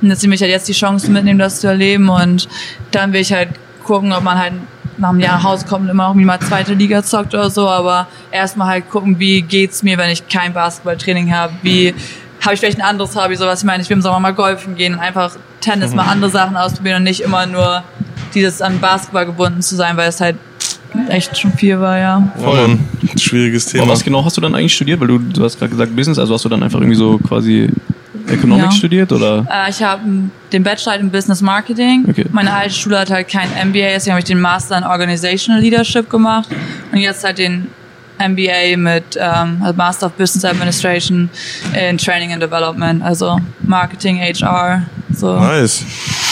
Und 0.00 0.08
jetzt 0.08 0.22
nehme 0.22 0.34
ich 0.34 0.40
halt 0.40 0.50
jetzt 0.50 0.68
die 0.68 0.72
Chance 0.72 1.10
mitnehmen, 1.10 1.38
das 1.38 1.60
zu 1.60 1.66
erleben. 1.66 2.08
Und 2.08 2.48
dann 2.90 3.12
will 3.12 3.20
ich 3.20 3.32
halt 3.32 3.50
gucken, 3.84 4.12
ob 4.12 4.22
man 4.22 4.38
halt 4.38 4.54
nach 4.98 5.10
einem 5.10 5.20
Jahr 5.20 5.36
nach 5.36 5.44
Hause 5.44 5.66
kommt 5.66 5.84
und 5.84 5.90
immer 5.90 6.08
noch 6.08 6.14
mal 6.14 6.40
zweite 6.40 6.74
Liga 6.74 7.02
zockt 7.02 7.34
oder 7.34 7.50
so. 7.50 7.68
Aber 7.68 8.08
erstmal 8.30 8.68
halt 8.68 8.90
gucken, 8.90 9.18
wie 9.18 9.42
geht's 9.42 9.82
mir, 9.82 9.98
wenn 9.98 10.10
ich 10.10 10.28
kein 10.28 10.52
Basketballtraining 10.52 11.34
habe, 11.34 11.52
wie 11.62 11.94
habe 12.40 12.54
ich 12.54 12.60
vielleicht 12.60 12.78
ein 12.78 12.84
anderes 12.86 13.16
Hobby, 13.16 13.36
so 13.36 13.46
was 13.46 13.60
ich 13.60 13.64
meine, 13.66 13.82
ich 13.82 13.88
will 13.88 13.96
im 13.96 14.02
Sommer 14.02 14.20
mal 14.20 14.34
golfen 14.34 14.76
gehen 14.76 14.94
und 14.94 15.00
einfach 15.00 15.36
Tennis, 15.60 15.94
mal 15.94 16.04
andere 16.04 16.30
Sachen 16.30 16.56
ausprobieren 16.56 16.98
und 16.98 17.04
nicht 17.04 17.20
immer 17.20 17.46
nur 17.46 17.82
dieses 18.34 18.62
an 18.62 18.78
Basketball 18.78 19.26
gebunden 19.26 19.62
zu 19.62 19.74
sein, 19.74 19.96
weil 19.96 20.08
es 20.08 20.20
halt 20.20 20.36
echt 21.08 21.36
schon 21.36 21.52
viel 21.52 21.80
war, 21.80 21.98
ja. 21.98 22.32
Voll 22.38 22.58
ein 22.58 23.18
schwieriges 23.18 23.66
Thema. 23.66 23.84
Aber 23.84 23.92
was 23.92 24.04
genau 24.04 24.24
hast 24.24 24.36
du 24.36 24.40
dann 24.40 24.54
eigentlich 24.54 24.74
studiert? 24.74 25.00
Weil 25.00 25.08
du, 25.08 25.18
du 25.18 25.44
hast 25.44 25.58
gerade 25.58 25.70
gesagt 25.70 25.94
Business, 25.96 26.18
also 26.18 26.34
hast 26.34 26.44
du 26.44 26.48
dann 26.48 26.62
einfach 26.62 26.78
irgendwie 26.78 26.96
so 26.96 27.18
quasi 27.18 27.68
Economics 28.28 28.74
ja. 28.74 28.78
studiert 28.78 29.12
oder? 29.12 29.46
Äh, 29.50 29.70
ich 29.70 29.82
habe 29.82 30.02
den 30.52 30.62
Bachelor 30.62 30.96
in 30.96 31.10
Business 31.10 31.40
Marketing. 31.40 32.04
Okay. 32.08 32.26
Meine 32.32 32.52
alte 32.52 32.74
Schule 32.74 32.98
hat 32.98 33.10
halt 33.10 33.28
kein 33.28 33.48
MBA, 33.68 33.94
deswegen 33.94 34.12
habe 34.12 34.20
ich 34.20 34.26
den 34.26 34.40
Master 34.40 34.78
in 34.78 34.84
Organizational 34.84 35.60
Leadership 35.60 36.10
gemacht 36.10 36.48
und 36.92 36.98
jetzt 36.98 37.24
halt 37.24 37.38
den 37.38 37.68
MBA 38.18 38.76
mit 38.76 39.18
ähm, 39.18 39.58
also 39.60 39.74
Master 39.76 40.06
of 40.06 40.12
Business 40.12 40.44
Administration 40.44 41.28
in 41.74 41.98
Training 41.98 42.32
and 42.32 42.42
Development, 42.42 43.02
also 43.02 43.38
Marketing, 43.60 44.18
HR. 44.18 44.86
So. 45.16 45.34
Nice. 45.34 45.84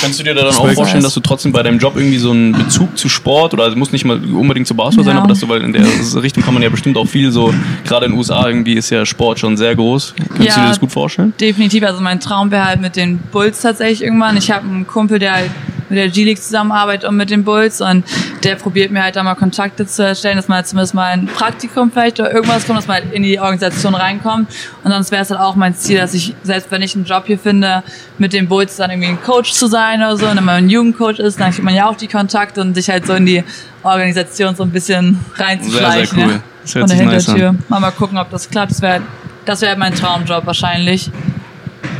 Kannst 0.03 0.21
du 0.21 0.25
dir 0.25 0.35
da 0.35 0.43
dann 0.43 0.55
auch 0.55 0.73
vorstellen, 0.73 1.03
dass 1.03 1.15
du 1.15 1.21
trotzdem 1.21 1.53
bei 1.53 1.63
deinem 1.63 1.79
Job 1.79 1.97
irgendwie 1.97 2.19
so 2.19 2.31
einen 2.31 2.53
Bezug 2.53 2.99
zu 2.99 3.09
Sport 3.09 3.55
oder 3.55 3.67
es 3.67 3.75
muss 3.75 3.93
nicht 3.93 4.05
mal 4.05 4.23
unbedingt 4.23 4.67
zu 4.67 4.75
Basketball 4.75 5.07
ja. 5.07 5.13
sein, 5.13 5.19
aber 5.19 5.29
dass 5.29 5.41
du, 5.41 5.49
weil 5.49 5.63
in 5.63 5.73
der 5.73 5.83
Richtung 6.23 6.43
kann 6.43 6.53
man 6.53 6.63
ja 6.63 6.69
bestimmt 6.69 6.99
auch 6.99 7.07
viel 7.07 7.33
so, 7.33 7.55
gerade 7.85 8.07
in 8.07 8.13
den 8.13 8.19
USA 8.19 8.47
irgendwie 8.47 8.75
ist 8.75 8.91
ja 8.91 9.07
Sport 9.07 9.39
schon 9.39 9.57
sehr 9.57 9.75
groß. 9.75 10.15
Kannst 10.17 10.41
ja, 10.41 10.55
du 10.55 10.61
dir 10.61 10.69
das 10.69 10.81
gut 10.81 10.93
vorstellen? 10.93 11.33
Definitiv. 11.41 11.83
Also 11.85 12.03
mein 12.03 12.21
Traum 12.21 12.51
wäre 12.51 12.67
halt 12.67 12.81
mit 12.83 12.97
den 12.97 13.19
Bulls 13.19 13.63
tatsächlich 13.63 14.03
irgendwann. 14.03 14.37
Ich 14.37 14.51
habe 14.51 14.67
einen 14.67 14.87
Kumpel, 14.87 15.19
der 15.19 15.33
halt 15.33 15.51
mit 15.95 16.03
der 16.03 16.09
G-League 16.09 16.43
zusammenarbeitet 16.43 17.09
und 17.09 17.17
mit 17.17 17.31
den 17.31 17.45
Bulls 17.45 17.81
und 17.81 18.05
der 18.43 18.57
probiert 18.57 18.91
mir 18.91 19.03
halt 19.03 19.17
da 19.17 19.23
mal 19.23 19.35
Kontakte 19.35 19.87
zu 19.87 20.05
erstellen, 20.05 20.37
dass 20.37 20.49
man 20.49 20.57
halt 20.57 20.67
zumindest 20.67 20.95
mal 20.95 21.13
ein 21.13 21.27
Praktikum 21.27 21.91
vielleicht 21.91 22.21
oder 22.21 22.33
irgendwas 22.33 22.67
kommt, 22.67 22.79
dass 22.79 22.87
man 22.87 22.97
halt 22.97 23.13
in 23.13 23.23
die 23.23 23.39
Organisation 23.39 23.95
reinkommt 23.95 24.49
und 24.83 24.91
sonst 24.91 25.11
wäre 25.11 25.23
es 25.23 25.31
halt 25.31 25.41
auch 25.41 25.57
mein 25.57 25.75
Ziel, 25.75 25.99
dass 25.99 26.15
ich, 26.15 26.35
selbst 26.43 26.71
wenn 26.71 26.83
ich 26.83 26.95
einen 26.95 27.05
Job 27.05 27.25
hier 27.27 27.39
finde, 27.39 27.83
mit 28.19 28.33
den 28.33 28.49
Bulls 28.49 28.77
dann 28.77 28.91
irgendwie 28.91 29.09
ein 29.09 29.23
Coach 29.23 29.53
zu 29.53 29.67
sein 29.67 30.01
oder 30.01 30.17
so 30.17 30.27
und 30.27 30.37
wenn 30.37 30.45
man 30.45 30.57
ein 30.57 30.71
Jugendcoach 30.71 31.19
ist, 31.19 31.41
dann 31.41 31.51
kriegt 31.53 31.65
man 31.65 31.75
ja 31.75 31.89
auch 31.89 31.97
die 31.97 32.09
Kontakte 32.09 32.61
und 32.61 32.75
sich 32.75 32.91
halt 32.91 33.07
so 33.07 33.15
in 33.15 33.27
die 33.27 33.45
Organisation 33.83 34.57
so 34.57 34.63
ein 34.63 34.71
bisschen 34.71 35.21
reinzuschleichen. 35.37 36.19
Sehr, 36.19 36.27
sehr 36.27 36.27
cool. 36.27 36.43
Ja, 36.67 36.81
von 36.81 36.89
der 36.89 36.97
Hintertür. 36.97 37.53
Nice 37.53 37.63
mal, 37.69 37.81
mal 37.81 37.91
gucken, 37.91 38.19
ob 38.19 38.31
das 38.31 38.49
klappt. 38.49 38.73
Das 38.73 38.81
wäre 38.81 39.03
das 39.45 39.61
wäre 39.61 39.77
mein 39.77 39.95
Traumjob 39.95 40.47
wahrscheinlich. 40.47 41.11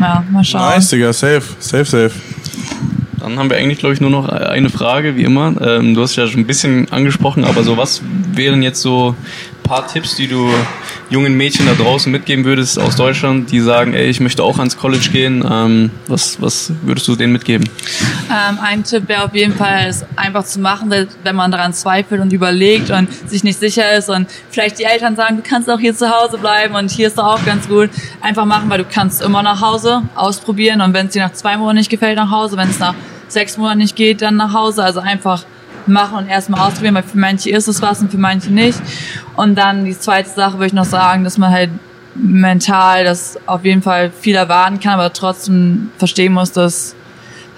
Ja, 0.01 0.25
mal 0.31 0.45
schauen. 0.45 0.71
Nice, 0.71 0.89
Digga. 0.89 1.13
Safe. 1.13 1.43
Safe, 1.59 1.85
safe. 1.85 2.11
Dann 3.25 3.39
haben 3.39 3.49
wir 3.49 3.57
eigentlich, 3.57 3.79
glaube 3.79 3.95
ich, 3.95 4.03
nur 4.03 4.11
noch 4.11 4.29
eine 4.29 4.69
Frage, 4.69 5.17
wie 5.17 5.23
immer. 5.23 5.55
Ähm, 5.63 5.95
du 5.95 6.03
hast 6.03 6.15
ja 6.17 6.27
schon 6.27 6.41
ein 6.41 6.47
bisschen 6.47 6.93
angesprochen, 6.93 7.45
aber 7.45 7.63
so 7.63 7.79
was 7.79 8.03
wären 8.33 8.63
jetzt 8.63 8.83
so 8.83 9.15
ein 9.17 9.63
paar 9.63 9.87
Tipps, 9.87 10.17
die 10.17 10.29
du 10.29 10.51
jungen 11.09 11.35
Mädchen 11.35 11.65
da 11.65 11.73
draußen 11.73 12.13
mitgeben 12.13 12.45
würdest 12.45 12.79
aus 12.79 12.97
Deutschland, 12.97 13.51
die 13.51 13.61
sagen, 13.61 13.95
ey, 13.95 14.09
ich 14.11 14.21
möchte 14.21 14.43
auch 14.43 14.59
ans 14.59 14.77
College 14.77 15.09
gehen. 15.11 15.43
Ähm, 15.51 15.91
was, 16.07 16.39
was 16.43 16.71
würdest 16.83 17.09
du 17.09 17.17
denen 17.17 17.33
mitgeben? 17.33 17.67
Ähm, 18.31 18.59
ein 18.61 18.85
Tipp 18.85 19.09
wäre 19.09 19.25
auf 19.25 19.35
jeden 19.35 19.55
Fall, 19.55 19.87
es 19.89 20.05
einfach 20.17 20.45
zu 20.45 20.61
machen, 20.61 20.93
wenn 21.23 21.37
man 21.37 21.51
daran 21.51 21.73
zweifelt 21.73 22.21
und 22.21 22.31
überlegt 22.31 22.91
und 22.91 23.09
sich 23.27 23.43
nicht 23.43 23.59
sicher 23.59 23.97
ist 23.97 24.11
und 24.11 24.29
vielleicht 24.51 24.79
die 24.79 24.85
Eltern 24.85 25.17
sagen, 25.17 25.37
du 25.37 25.43
kannst 25.43 25.71
auch 25.71 25.79
hier 25.79 25.97
zu 25.97 26.11
Hause 26.11 26.37
bleiben 26.37 26.75
und 26.75 26.91
hier 26.91 27.07
ist 27.07 27.17
doch 27.17 27.25
auch 27.25 27.45
ganz 27.47 27.69
gut. 27.69 27.89
Einfach 28.21 28.45
machen, 28.45 28.69
weil 28.69 28.79
du 28.79 28.85
kannst 28.85 29.23
immer 29.23 29.43
nach 29.43 29.63
Hause 29.63 30.03
ausprobieren 30.15 30.83
und 30.83 30.93
wenn 30.93 31.07
es 31.07 31.15
dir 31.15 31.23
nach 31.23 31.33
zwei 31.33 31.57
Monaten 31.57 31.79
nicht 31.79 31.91
gefällt, 31.91 32.17
nach 32.17 32.31
Hause. 32.31 32.59
Wenn 32.59 32.69
es 32.69 32.79
nach 32.79 32.95
sechs 33.29 33.57
Monaten 33.57 33.79
nicht 33.79 33.97
geht, 33.97 34.23
dann 34.23 34.37
nach 34.37 34.53
Hause. 34.53 34.85
Also 34.85 35.01
einfach 35.01 35.45
machen 35.87 36.19
und 36.19 36.29
erstmal 36.29 36.67
ausprobieren, 36.67 36.95
weil 36.95 37.03
für 37.03 37.19
manche 37.19 37.51
ist 37.51 37.69
es 37.69 37.83
was 37.83 38.01
und 38.01 38.11
für 38.11 38.19
manche 38.19 38.51
nicht. 38.51 38.81
Und 39.37 39.57
dann 39.57 39.85
die 39.85 39.99
zweite 39.99 40.31
Sache 40.31 40.55
würde 40.55 40.69
ich 40.69 40.73
noch 40.73 40.85
sagen, 40.85 41.25
dass 41.25 41.39
man 41.39 41.51
halt 41.51 41.71
mental 42.15 43.05
das 43.05 43.39
auf 43.47 43.65
jeden 43.65 43.83
Fall 43.83 44.11
viel 44.11 44.37
erwarten 44.37 44.81
kann, 44.81 44.95
aber 44.95 45.13
trotzdem 45.13 45.91
verstehen 45.99 46.33
muss, 46.33 46.53
dass 46.53 46.95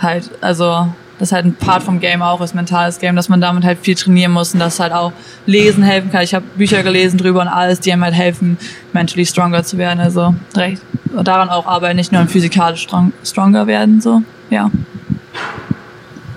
halt, 0.00 0.30
also 0.40 0.88
das 1.18 1.32
halt 1.32 1.46
ein 1.46 1.54
Part 1.54 1.82
vom 1.82 2.00
Game 2.00 2.22
auch 2.22 2.40
ist, 2.40 2.54
mentales 2.54 2.98
Game, 2.98 3.16
dass 3.16 3.28
man 3.28 3.40
damit 3.40 3.64
halt 3.64 3.78
viel 3.80 3.94
trainieren 3.94 4.32
muss 4.32 4.52
und 4.52 4.60
dass 4.60 4.80
halt 4.80 4.92
auch 4.92 5.12
Lesen 5.46 5.82
helfen 5.82 6.10
kann. 6.10 6.22
Ich 6.22 6.34
habe 6.34 6.44
Bücher 6.56 6.82
gelesen 6.82 7.16
drüber 7.16 7.40
und 7.40 7.48
alles, 7.48 7.80
die 7.80 7.92
einem 7.92 8.04
halt 8.04 8.14
helfen, 8.14 8.58
mentally 8.92 9.24
stronger 9.24 9.62
zu 9.62 9.78
werden. 9.78 10.00
Also 10.00 10.34
recht 10.54 10.82
daran 11.24 11.48
auch 11.48 11.66
arbeiten, 11.66 11.96
nicht 11.96 12.12
nur 12.12 12.26
physikalisch 12.26 12.82
strong, 12.82 13.12
stronger 13.24 13.66
werden. 13.66 14.00
So, 14.00 14.22
ja. 14.50 14.70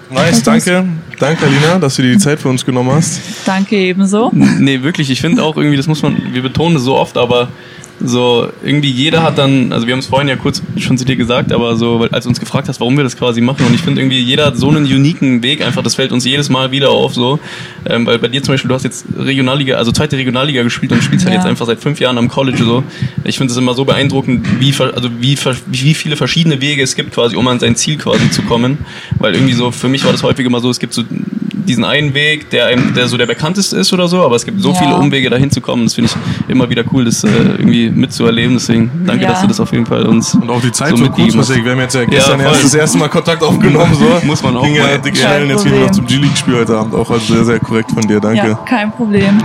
Nice, 0.09 0.41
danke. 0.43 0.85
Danke, 1.19 1.45
Alina, 1.45 1.77
dass 1.77 1.95
du 1.95 2.01
dir 2.01 2.13
die 2.13 2.17
Zeit 2.17 2.39
für 2.39 2.49
uns 2.49 2.65
genommen 2.65 2.91
hast. 2.91 3.21
Danke 3.45 3.75
ebenso. 3.75 4.31
Nee, 4.33 4.81
wirklich, 4.81 5.09
ich 5.09 5.21
finde 5.21 5.43
auch 5.43 5.55
irgendwie, 5.55 5.77
das 5.77 5.87
muss 5.87 6.01
man, 6.01 6.33
wir 6.33 6.41
betonen 6.41 6.77
es 6.77 6.83
so 6.83 6.95
oft, 6.95 7.17
aber 7.17 7.49
so 8.01 8.49
irgendwie 8.63 8.89
jeder 8.89 9.23
hat 9.23 9.37
dann, 9.37 9.73
also 9.73 9.85
wir 9.85 9.93
haben 9.93 9.99
es 9.99 10.07
vorhin 10.07 10.27
ja 10.27 10.35
kurz 10.35 10.61
schon 10.77 10.97
zu 10.97 11.05
dir 11.05 11.15
gesagt, 11.15 11.51
aber 11.51 11.75
so, 11.75 12.07
als 12.11 12.23
du 12.23 12.29
uns 12.29 12.39
gefragt 12.39 12.69
hast, 12.69 12.79
warum 12.79 12.95
wir 12.95 13.03
das 13.03 13.17
quasi 13.17 13.41
machen 13.41 13.65
und 13.65 13.73
ich 13.73 13.81
finde 13.81 14.01
irgendwie 14.01 14.19
jeder 14.19 14.47
hat 14.47 14.57
so 14.57 14.69
einen 14.69 14.85
uniken 14.85 15.43
Weg 15.43 15.61
einfach, 15.61 15.83
das 15.83 15.95
fällt 15.95 16.11
uns 16.11 16.25
jedes 16.25 16.49
Mal 16.49 16.71
wieder 16.71 16.91
auf 16.91 17.13
so, 17.13 17.39
ähm, 17.85 18.05
weil 18.05 18.19
bei 18.19 18.27
dir 18.27 18.41
zum 18.41 18.53
Beispiel, 18.53 18.69
du 18.69 18.75
hast 18.75 18.83
jetzt 18.83 19.05
Regionalliga, 19.17 19.75
also 19.75 19.91
zweite 19.91 20.17
Regionalliga 20.17 20.63
gespielt 20.63 20.91
und 20.91 21.03
spielst 21.03 21.25
halt 21.25 21.35
ja. 21.35 21.41
jetzt 21.41 21.49
einfach 21.49 21.65
seit 21.65 21.79
fünf 21.79 21.99
Jahren 21.99 22.17
am 22.17 22.29
College 22.29 22.63
so. 22.63 22.83
Ich 23.23 23.37
finde 23.37 23.51
es 23.51 23.57
immer 23.57 23.73
so 23.73 23.85
beeindruckend, 23.85 24.47
wie, 24.59 24.73
also 24.79 25.09
wie, 25.19 25.37
wie 25.67 25.93
viele 25.93 26.15
verschiedene 26.15 26.61
Wege 26.61 26.81
es 26.81 26.95
gibt 26.95 27.13
quasi, 27.13 27.35
um 27.35 27.47
an 27.47 27.59
sein 27.59 27.75
Ziel 27.75 27.97
quasi 27.97 28.31
zu 28.31 28.43
kommen, 28.43 28.79
weil 29.17 29.35
irgendwie 29.35 29.53
so, 29.53 29.71
für 29.71 29.89
mich 29.89 30.05
war 30.05 30.11
das 30.11 30.23
häufig 30.23 30.45
immer 30.45 30.59
so, 30.61 30.69
es 30.69 30.79
gibt 30.79 30.93
so 30.93 31.03
diesen 31.65 31.83
einen 31.83 32.13
Weg, 32.13 32.49
der 32.49 32.67
einem, 32.67 32.93
der 32.93 33.07
so 33.07 33.17
der 33.17 33.25
bekannteste 33.25 33.77
ist 33.77 33.93
oder 33.93 34.07
so, 34.07 34.23
aber 34.23 34.35
es 34.35 34.45
gibt 34.45 34.61
so 34.61 34.71
ja. 34.71 34.75
viele 34.75 34.95
Umwege 34.95 35.29
dahin 35.29 35.51
zu 35.51 35.61
kommen, 35.61 35.85
das 35.85 35.93
finde 35.93 36.11
ich 36.11 36.49
immer 36.49 36.69
wieder 36.69 36.83
cool, 36.91 37.05
das 37.05 37.23
äh, 37.23 37.27
irgendwie 37.27 37.89
mitzuerleben. 37.89 38.55
Deswegen 38.55 38.91
danke, 39.05 39.23
ja. 39.23 39.29
dass 39.31 39.41
du 39.41 39.47
das 39.47 39.59
auf 39.59 39.71
jeden 39.71 39.85
Fall 39.85 40.05
uns. 40.05 40.35
Und 40.35 40.49
auch 40.49 40.61
die 40.61 40.71
Zeit 40.71 40.91
so, 40.91 40.97
so 40.97 41.09
kurzfristig. 41.09 41.63
Wir 41.63 41.71
haben 41.71 41.79
jetzt 41.79 41.95
ja 41.95 42.05
gestern 42.05 42.39
ja, 42.39 42.47
erst 42.47 42.63
das 42.63 42.73
erste 42.73 42.97
Mal 42.97 43.09
Kontakt 43.09 43.43
aufgenommen. 43.43 43.93
So. 43.93 44.05
Muss 44.25 44.43
man 44.43 44.57
auch. 44.57 44.63
Ging 44.63 44.75
ja 44.75 44.97
dick 44.97 45.17
schnell. 45.17 45.49
Jetzt 45.49 45.63
gehen 45.63 45.73
wir 45.73 45.81
noch 45.81 45.91
zum 45.91 46.05
G-League-Spiel 46.05 46.55
heute 46.55 46.77
Abend. 46.77 46.93
Auch 46.95 47.09
also 47.09 47.33
sehr, 47.33 47.45
sehr 47.45 47.59
korrekt 47.59 47.91
von 47.91 48.07
dir. 48.07 48.19
Danke. 48.19 48.47
Ja, 48.47 48.55
kein 48.65 48.91
Problem. 48.91 49.41